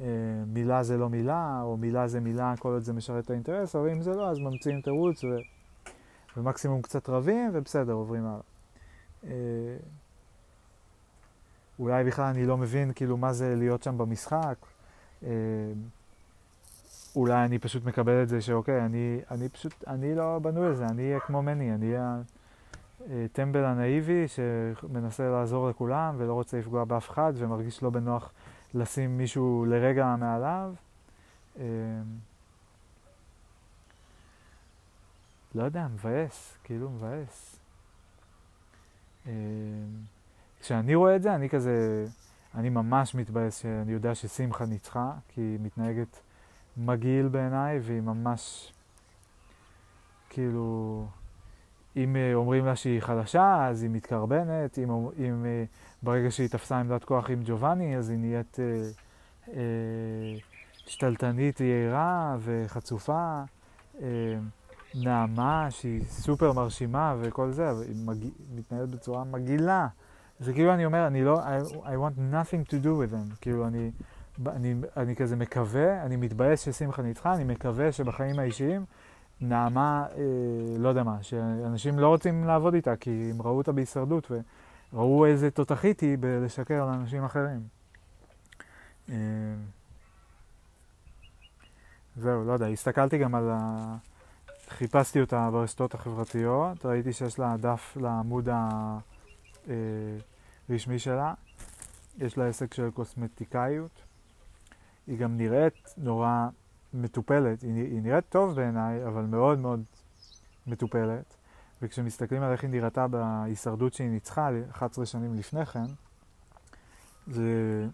אה, 0.00 0.06
מילה 0.46 0.82
זה 0.82 0.96
לא 0.96 1.08
מילה, 1.08 1.60
או 1.62 1.76
מילה 1.76 2.08
זה 2.08 2.20
מילה 2.20 2.54
כל 2.58 2.72
עוד 2.72 2.82
זה 2.82 2.92
משרת 2.92 3.24
את 3.24 3.30
האינטרס, 3.30 3.76
אבל 3.76 3.88
אם 3.88 4.02
זה 4.02 4.10
לא, 4.10 4.30
אז 4.30 4.38
ממציאים 4.38 4.80
תירוץ, 4.80 5.24
ו... 5.24 5.28
ומקסימום 6.36 6.82
קצת 6.82 7.08
רבים, 7.08 7.50
ובסדר, 7.52 7.92
עוברים 7.92 8.26
הלאה. 8.26 8.40
אה, 9.24 9.30
אולי 11.78 12.04
בכלל 12.04 12.24
אני 12.24 12.46
לא 12.46 12.56
מבין 12.56 12.92
כאילו 12.92 13.16
מה 13.16 13.32
זה 13.32 13.54
להיות 13.56 13.82
שם 13.82 13.98
במשחק. 13.98 14.56
אה, 17.16 17.20
אולי 17.20 17.44
אני 17.44 17.58
פשוט 17.58 17.84
מקבל 17.84 18.22
את 18.22 18.28
זה 18.28 18.40
שאוקיי, 18.40 18.84
אני, 18.84 19.20
אני 19.30 19.48
פשוט, 19.48 19.84
אני 19.86 20.14
לא 20.14 20.38
בנוי 20.38 20.70
לזה, 20.70 20.86
אני 20.86 21.08
אהיה 21.08 21.20
כמו 21.20 21.42
מני, 21.42 21.74
אני 21.74 21.86
אהיה 21.86 22.16
הטמבל 23.10 23.64
הנאיבי 23.64 24.24
שמנסה 24.28 25.30
לעזור 25.30 25.70
לכולם 25.70 26.14
ולא 26.18 26.32
רוצה 26.32 26.58
לפגוע 26.58 26.84
באף 26.84 27.10
אחד 27.10 27.32
ומרגיש 27.36 27.82
לא 27.82 27.90
בנוח 27.90 28.32
לשים 28.74 29.18
מישהו 29.18 29.66
לרגע 29.68 30.16
מעליו. 30.18 30.74
אה, 31.58 31.64
לא 35.54 35.62
יודע, 35.62 35.86
מבאס, 35.88 36.56
כאילו 36.64 36.90
מבאס. 36.90 37.56
אה, 39.26 39.32
כשאני 40.60 40.94
רואה 40.94 41.16
את 41.16 41.22
זה, 41.22 41.34
אני 41.34 41.48
כזה, 41.48 42.06
אני 42.54 42.68
ממש 42.68 43.14
מתבאס 43.14 43.58
שאני 43.58 43.92
יודע 43.92 44.14
ששמחה 44.14 44.66
ניצחה, 44.66 45.12
כי 45.28 45.40
היא 45.40 45.58
מתנהגת 45.62 46.20
מגעיל 46.76 47.28
בעיניי, 47.28 47.78
והיא 47.82 48.00
ממש, 48.00 48.72
כאילו, 50.30 51.06
אם 51.96 52.16
אה, 52.16 52.34
אומרים 52.34 52.66
לה 52.66 52.76
שהיא 52.76 53.00
חלשה, 53.00 53.68
אז 53.68 53.82
היא 53.82 53.90
מתקרבנת, 53.90 54.78
אם, 54.78 54.90
אם 55.18 55.44
אה, 55.46 55.64
ברגע 56.02 56.30
שהיא 56.30 56.48
תפסה 56.48 56.80
עמדת 56.80 57.04
כוח 57.04 57.30
עם 57.30 57.42
ג'ובאני, 57.44 57.96
אז 57.96 58.10
היא 58.10 58.18
נהיית 58.18 58.56
אה, 58.60 58.82
אה, 59.48 60.34
שתלטנית 60.86 61.60
יהירה 61.60 62.36
וחצופה. 62.40 63.42
אה, 64.00 64.38
נעמה, 64.94 65.66
שהיא 65.70 66.04
סופר 66.04 66.52
מרשימה 66.52 67.16
וכל 67.20 67.50
זה, 67.50 67.70
אבל 67.70 67.82
היא 67.82 68.06
מג... 68.06 68.26
מתנהלת 68.54 68.88
בצורה 68.88 69.24
מגעילה. 69.24 69.86
זה 70.40 70.52
כאילו 70.52 70.74
אני 70.74 70.84
אומר, 70.84 71.06
אני 71.06 71.24
לא, 71.24 71.40
I, 71.40 71.72
I 71.72 71.74
want 71.74 72.18
nothing 72.34 72.70
to 72.70 72.74
do 72.84 72.86
with 72.86 73.12
them. 73.12 73.36
כאילו 73.40 73.66
אני, 73.66 73.90
אני, 74.46 74.74
אני 74.96 75.16
כזה 75.16 75.36
מקווה, 75.36 76.02
אני 76.02 76.16
מתבאס 76.16 76.60
ששמחה 76.60 77.02
ניצחה, 77.02 77.34
אני 77.34 77.44
מקווה 77.44 77.92
שבחיים 77.92 78.38
האישיים 78.38 78.84
נעמה, 79.40 80.06
אה, 80.16 80.22
לא 80.78 80.88
יודע 80.88 81.02
מה, 81.02 81.22
שאנשים 81.22 81.98
לא 81.98 82.08
רוצים 82.08 82.44
לעבוד 82.44 82.74
איתה, 82.74 82.96
כי 82.96 83.30
הם 83.30 83.42
ראו 83.42 83.58
אותה 83.58 83.72
בהישרדות 83.72 84.30
וראו 84.92 85.26
איזה 85.26 85.50
תותחית 85.50 86.00
היא 86.00 86.16
בלשקר 86.20 86.86
לאנשים 86.86 87.24
אחרים. 87.24 87.60
אה, 89.08 89.14
זהו, 92.16 92.44
לא 92.44 92.52
יודע, 92.52 92.66
הסתכלתי 92.66 93.18
גם 93.18 93.34
על 93.34 93.50
ה... 93.50 93.96
חיפשתי 94.68 95.20
אותה 95.20 95.48
ברשתות 95.52 95.94
החברתיות, 95.94 96.86
ראיתי 96.86 97.12
שיש 97.12 97.38
לה 97.38 97.56
דף 97.56 97.96
לעמוד 98.00 98.48
הרשמי 100.68 100.98
שלה, 100.98 101.34
יש 102.18 102.38
לה 102.38 102.46
עסק 102.46 102.74
של 102.74 102.90
קוסמטיקאיות, 102.90 104.02
היא 105.06 105.18
גם 105.18 105.36
נראית 105.36 105.94
נורא 105.96 106.48
מטופלת, 106.94 107.62
היא, 107.62 107.74
היא 107.74 108.02
נראית 108.02 108.24
טוב 108.28 108.54
בעיניי, 108.56 109.06
אבל 109.06 109.22
מאוד 109.22 109.58
מאוד 109.58 109.82
מטופלת, 110.66 111.36
וכשמסתכלים 111.82 112.42
על 112.42 112.52
איך 112.52 112.62
היא 112.62 112.70
נראתה 112.70 113.08
בהישרדות 113.08 113.92
שהיא 113.92 114.10
ניצחה 114.10 114.50
11 114.70 115.06
שנים 115.06 115.34
לפני 115.34 115.66
כן, 115.66 115.84
זה 117.26 117.86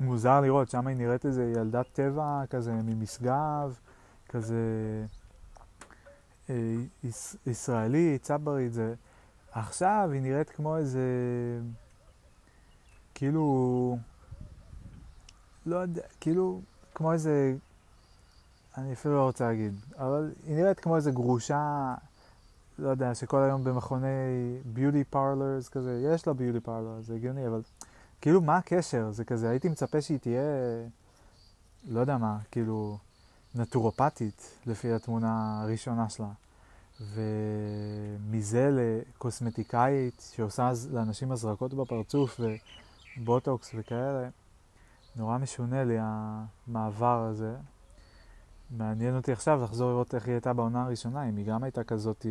מוזר 0.00 0.40
לראות, 0.40 0.70
שם 0.70 0.86
היא 0.86 0.96
נראית 0.96 1.26
איזה 1.26 1.52
ילדת 1.56 1.86
טבע 1.92 2.42
כזה 2.50 2.72
ממשגב, 2.72 3.78
כזה 4.28 4.56
אה, 6.50 6.74
יש, 7.04 7.36
ישראלית, 7.46 8.22
צברית, 8.22 8.72
זה... 8.72 8.94
עכשיו 9.52 10.08
היא 10.12 10.22
נראית 10.22 10.50
כמו 10.50 10.76
איזה... 10.76 11.00
כאילו... 13.14 13.98
לא 15.66 15.76
יודע, 15.76 16.02
כאילו, 16.20 16.60
כמו 16.94 17.12
איזה... 17.12 17.54
אני 18.76 18.92
אפילו 18.92 19.16
לא 19.16 19.22
רוצה 19.22 19.46
להגיד, 19.46 19.74
אבל 19.98 20.32
היא 20.46 20.56
נראית 20.56 20.80
כמו 20.80 20.96
איזה 20.96 21.10
גרושה, 21.10 21.94
לא 22.78 22.88
יודע, 22.88 23.14
שכל 23.14 23.42
היום 23.42 23.64
במכוני 23.64 24.06
ביוטי 24.64 25.04
פרלרס 25.04 25.68
כזה, 25.68 26.02
יש 26.12 26.26
לה 26.26 26.32
ביוטי 26.32 26.60
פרלר, 26.60 27.00
זה 27.00 27.14
הגיוני, 27.14 27.46
אבל 27.46 27.62
כאילו, 28.20 28.40
מה 28.40 28.56
הקשר? 28.56 29.10
זה 29.10 29.24
כזה, 29.24 29.50
הייתי 29.50 29.68
מצפה 29.68 30.00
שהיא 30.00 30.18
תהיה, 30.18 30.42
לא 31.88 32.00
יודע 32.00 32.16
מה, 32.18 32.38
כאילו... 32.50 32.98
נטורופטית, 33.54 34.58
לפי 34.66 34.92
התמונה 34.92 35.62
הראשונה 35.62 36.08
שלה. 36.08 36.28
ומזה 37.00 38.70
לקוסמטיקאית 38.72 40.30
שעושה 40.34 40.72
לאנשים 40.92 41.32
הזרקות 41.32 41.74
בפרצוף 41.74 42.40
ובוטוקס 43.18 43.70
וכאלה, 43.74 44.28
נורא 45.16 45.38
משונה 45.38 45.84
לי 45.84 45.96
המעבר 46.00 47.26
הזה. 47.30 47.56
מעניין 48.70 49.16
אותי 49.16 49.32
עכשיו 49.32 49.64
לחזור 49.64 49.90
לראות 49.90 50.14
איך 50.14 50.24
היא 50.24 50.32
הייתה 50.32 50.52
בעונה 50.52 50.82
הראשונה, 50.82 51.28
אם 51.28 51.36
היא 51.36 51.46
גם 51.46 51.62
הייתה 51.62 51.84
כזאת 51.84 52.26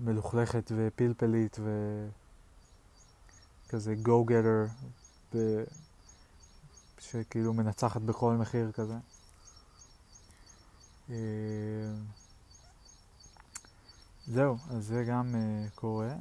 מלוכלכת 0.00 0.72
ופלפלית 0.76 1.58
וכזה 3.66 3.94
go-getter, 4.04 4.68
שכאילו 6.98 7.54
מנצחת 7.54 8.00
בכל 8.00 8.34
מחיר 8.34 8.72
כזה. 8.72 8.96
אה, 11.10 11.16
זהו, 14.26 14.56
אז 14.70 14.86
זה 14.86 15.04
גם 15.08 15.34
uh, 15.34 15.70
קורה. 15.74 16.14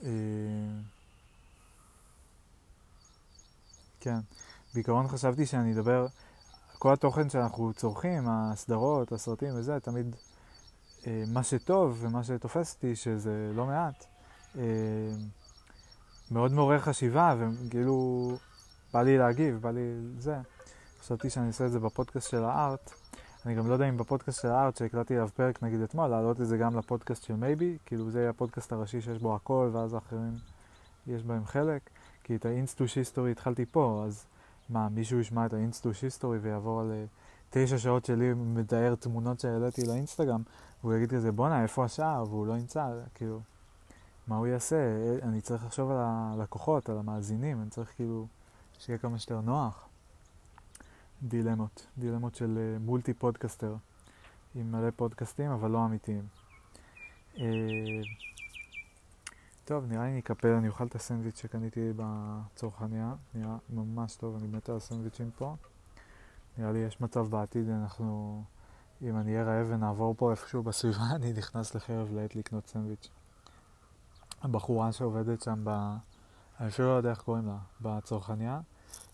Uh, 0.00 0.04
כן, 4.04 4.18
בעיקרון 4.74 5.08
חשבתי 5.08 5.46
שאני 5.46 5.72
אדבר, 5.72 6.06
כל 6.78 6.92
התוכן 6.92 7.28
שאנחנו 7.28 7.72
צורכים, 7.72 8.28
הסדרות, 8.28 9.12
הסרטים 9.12 9.50
וזה, 9.54 9.80
תמיד 9.80 10.16
uh, 11.00 11.06
מה 11.32 11.42
שטוב 11.42 11.98
ומה 12.00 12.24
שתופס 12.24 12.74
אותי, 12.74 12.96
שזה 12.96 13.50
לא 13.54 13.66
מעט, 13.66 14.04
uh, 14.54 14.58
מאוד 16.30 16.52
מעורר 16.52 16.78
חשיבה, 16.78 17.34
וכאילו 17.38 18.30
בא 18.92 19.02
לי 19.02 19.18
להגיב, 19.18 19.60
בא 19.60 19.70
לי 19.70 19.80
זה. 20.18 20.36
חשבתי 21.00 21.30
שאני 21.30 21.46
אעשה 21.46 21.66
את 21.66 21.72
זה 21.72 21.80
בפודקאסט 21.80 22.30
של 22.30 22.44
הארט. 22.44 22.90
אני 23.46 23.54
גם 23.54 23.68
לא 23.68 23.72
יודע 23.72 23.88
אם 23.88 23.96
בפודקאסט 23.96 24.42
של 24.42 24.48
הארט 24.48 24.76
שהקלטתי 24.76 25.14
עליו 25.14 25.28
פרק 25.34 25.62
נגיד 25.62 25.80
אתמול, 25.80 26.06
להעלות 26.06 26.40
את 26.40 26.46
זה 26.46 26.56
גם 26.56 26.78
לפודקאסט 26.78 27.22
של 27.22 27.36
מייבי, 27.36 27.78
כאילו 27.86 28.10
זה 28.10 28.30
הפודקאסט 28.30 28.72
הראשי 28.72 29.00
שיש 29.00 29.18
בו 29.18 29.34
הכל, 29.34 29.70
ואז 29.72 29.94
האחרים 29.94 30.36
יש 31.06 31.22
בהם 31.22 31.44
חלק. 31.44 31.90
כי 32.24 32.36
את 32.36 32.44
האינסטוש 32.44 32.94
היסטורי 32.94 33.30
התחלתי 33.30 33.64
פה, 33.70 34.02
אז 34.06 34.26
מה, 34.68 34.88
מישהו 34.88 35.20
ישמע 35.20 35.46
את 35.46 35.52
האינסטוש 35.52 36.02
היסטורי 36.02 36.38
ויעבור 36.38 36.80
על 36.80 36.92
אה, 36.92 37.04
תשע 37.50 37.78
שעות 37.78 38.04
שלי 38.04 38.34
מתאר 38.34 38.94
תמונות 38.94 39.40
שהעליתי 39.40 39.86
לאינסטגרם, 39.86 40.42
והוא 40.80 40.94
יגיד 40.94 41.10
כזה, 41.10 41.32
בואנה, 41.32 41.62
איפה 41.62 41.84
השאר? 41.84 42.24
והוא 42.28 42.46
לא 42.46 42.52
ימצא, 42.52 42.86
כאילו, 43.14 43.40
מה 44.26 44.36
הוא 44.36 44.46
יעשה? 44.46 44.76
אה, 44.76 45.16
אני 45.22 45.40
צריך 45.40 45.64
לחשוב 45.64 45.90
על 45.90 45.96
הלקוחות, 46.00 46.88
על 46.88 46.98
המאזינים, 46.98 47.60
אני 47.62 47.70
צריך 47.70 47.92
כאילו 47.96 48.26
שיהיה 48.78 48.98
כמה 48.98 49.18
שיותר 49.18 49.40
נוח. 49.40 49.88
דילמות, 51.22 51.86
דילמות 51.98 52.34
של 52.34 52.58
אה, 52.58 52.82
multi 52.82 53.14
podcaster 53.14 53.76
עם 54.54 54.72
מלא 54.72 54.90
פודקאסטים 54.96 55.50
אבל 55.50 55.70
לא 55.70 55.84
אמיתיים. 55.84 56.24
טוב, 59.64 59.84
נראה 59.86 60.04
לי 60.04 60.10
אני 60.10 60.20
אקפל, 60.20 60.48
אני 60.48 60.68
אוכל 60.68 60.86
את 60.86 60.94
הסנדוויץ' 60.94 61.40
שקניתי 61.42 61.92
בצרכניה, 61.96 63.14
נראה 63.34 63.56
ממש 63.70 64.16
טוב, 64.16 64.36
אני 64.36 64.46
מת 64.46 64.68
על 64.68 64.76
הסנדוויצ'ים 64.76 65.30
פה. 65.38 65.56
נראה 66.58 66.72
לי 66.72 66.78
יש 66.78 67.00
מצב 67.00 67.26
בעתיד, 67.26 67.68
אנחנו, 67.68 68.42
אם 69.02 69.18
אני 69.18 69.32
אהיה 69.32 69.44
רעב 69.44 69.66
ונעבור 69.70 70.14
פה 70.18 70.30
איפשהו 70.30 70.62
בסביבה, 70.62 71.02
אני 71.16 71.32
נכנס 71.32 71.74
לחרב 71.74 72.12
לעת 72.12 72.36
לקנות 72.36 72.66
סנדוויץ'. 72.66 73.08
הבחורה 74.42 74.92
שעובדת 74.92 75.42
שם 75.42 75.60
ב... 75.64 75.96
אני 76.60 76.68
אפילו 76.68 76.88
לא 76.88 76.92
יודע 76.92 77.10
איך 77.10 77.22
קוראים 77.22 77.46
לה, 77.46 77.58
בצרכניה, 77.80 78.60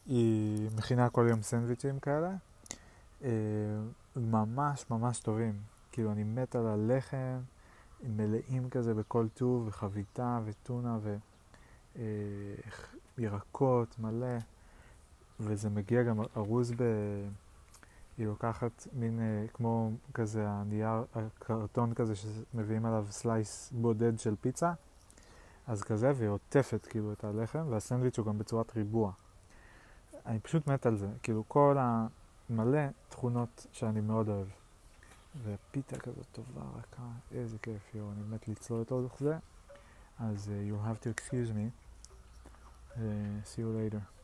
היא 0.07 0.71
מכינה 0.77 1.11
כל 1.11 1.27
יום 1.31 1.43
סנדוויצ'ים 1.43 1.99
כאלה, 1.99 2.35
אה, 3.25 3.31
ממש 4.17 4.85
ממש 4.91 5.21
טובים. 5.21 5.61
כאילו, 5.93 6.13
אני 6.13 6.25
מת 6.25 6.57
על 6.57 6.67
הלחם, 6.67 7.41
מלאים 8.03 8.71
כזה 8.71 8.95
בכל 8.95 9.27
טוב, 9.35 9.65
וחביתה, 9.67 10.41
וטונה, 10.45 10.99
וירקות 13.19 13.97
אה, 13.99 14.11
מלא, 14.11 14.37
וזה 15.41 15.71
מגיע 15.71 16.03
גם 16.03 16.21
ארוז 16.37 16.73
ב... 16.77 16.83
היא 18.19 18.27
לוקחת 18.27 18.87
מין 18.93 19.21
אה, 19.21 19.49
כמו 19.55 19.91
כזה 20.15 20.49
הנייר, 20.49 21.05
הקרטון 21.15 21.95
כזה 21.95 22.15
שמביאים 22.17 22.87
עליו 22.87 23.07
סלייס 23.11 23.73
בודד 23.73 24.19
של 24.19 24.35
פיצה, 24.41 24.73
אז 25.67 25.83
כזה, 25.83 26.13
והיא 26.15 26.29
עוטפת 26.29 26.87
כאילו 26.87 27.13
את 27.13 27.25
הלחם, 27.25 27.67
והסנדוויץ' 27.69 28.19
הוא 28.19 28.27
גם 28.27 28.39
בצורת 28.39 28.77
ריבוע. 28.77 29.13
אני 30.27 30.41
פשוט 30.41 30.67
מת 30.67 30.87
על 30.87 30.97
זה, 30.97 31.09
כאילו 31.23 31.45
כל 31.49 31.77
המלא 31.79 32.81
תכונות 33.09 33.67
שאני 33.73 34.01
מאוד 34.01 34.29
אוהב. 34.29 34.60
ופיתה 35.45 35.99
כזאת 35.99 36.27
טובה, 36.33 36.63
רכה, 36.79 37.09
איזה 37.33 37.59
כיף, 37.59 37.95
יואו, 37.95 38.13
אני 38.13 38.23
מת 38.23 38.49
לצלול 38.49 38.81
לתוך 38.81 39.19
זה. 39.21 39.37
אז 40.19 40.49
uh, 40.49 40.71
you'll 40.71 40.87
have 40.87 41.01
to 41.05 41.09
excuse 41.09 41.51
me. 41.51 41.71
Uh, 42.97 43.01
see 43.45 43.63
you 43.63 43.71
later. 43.71 44.20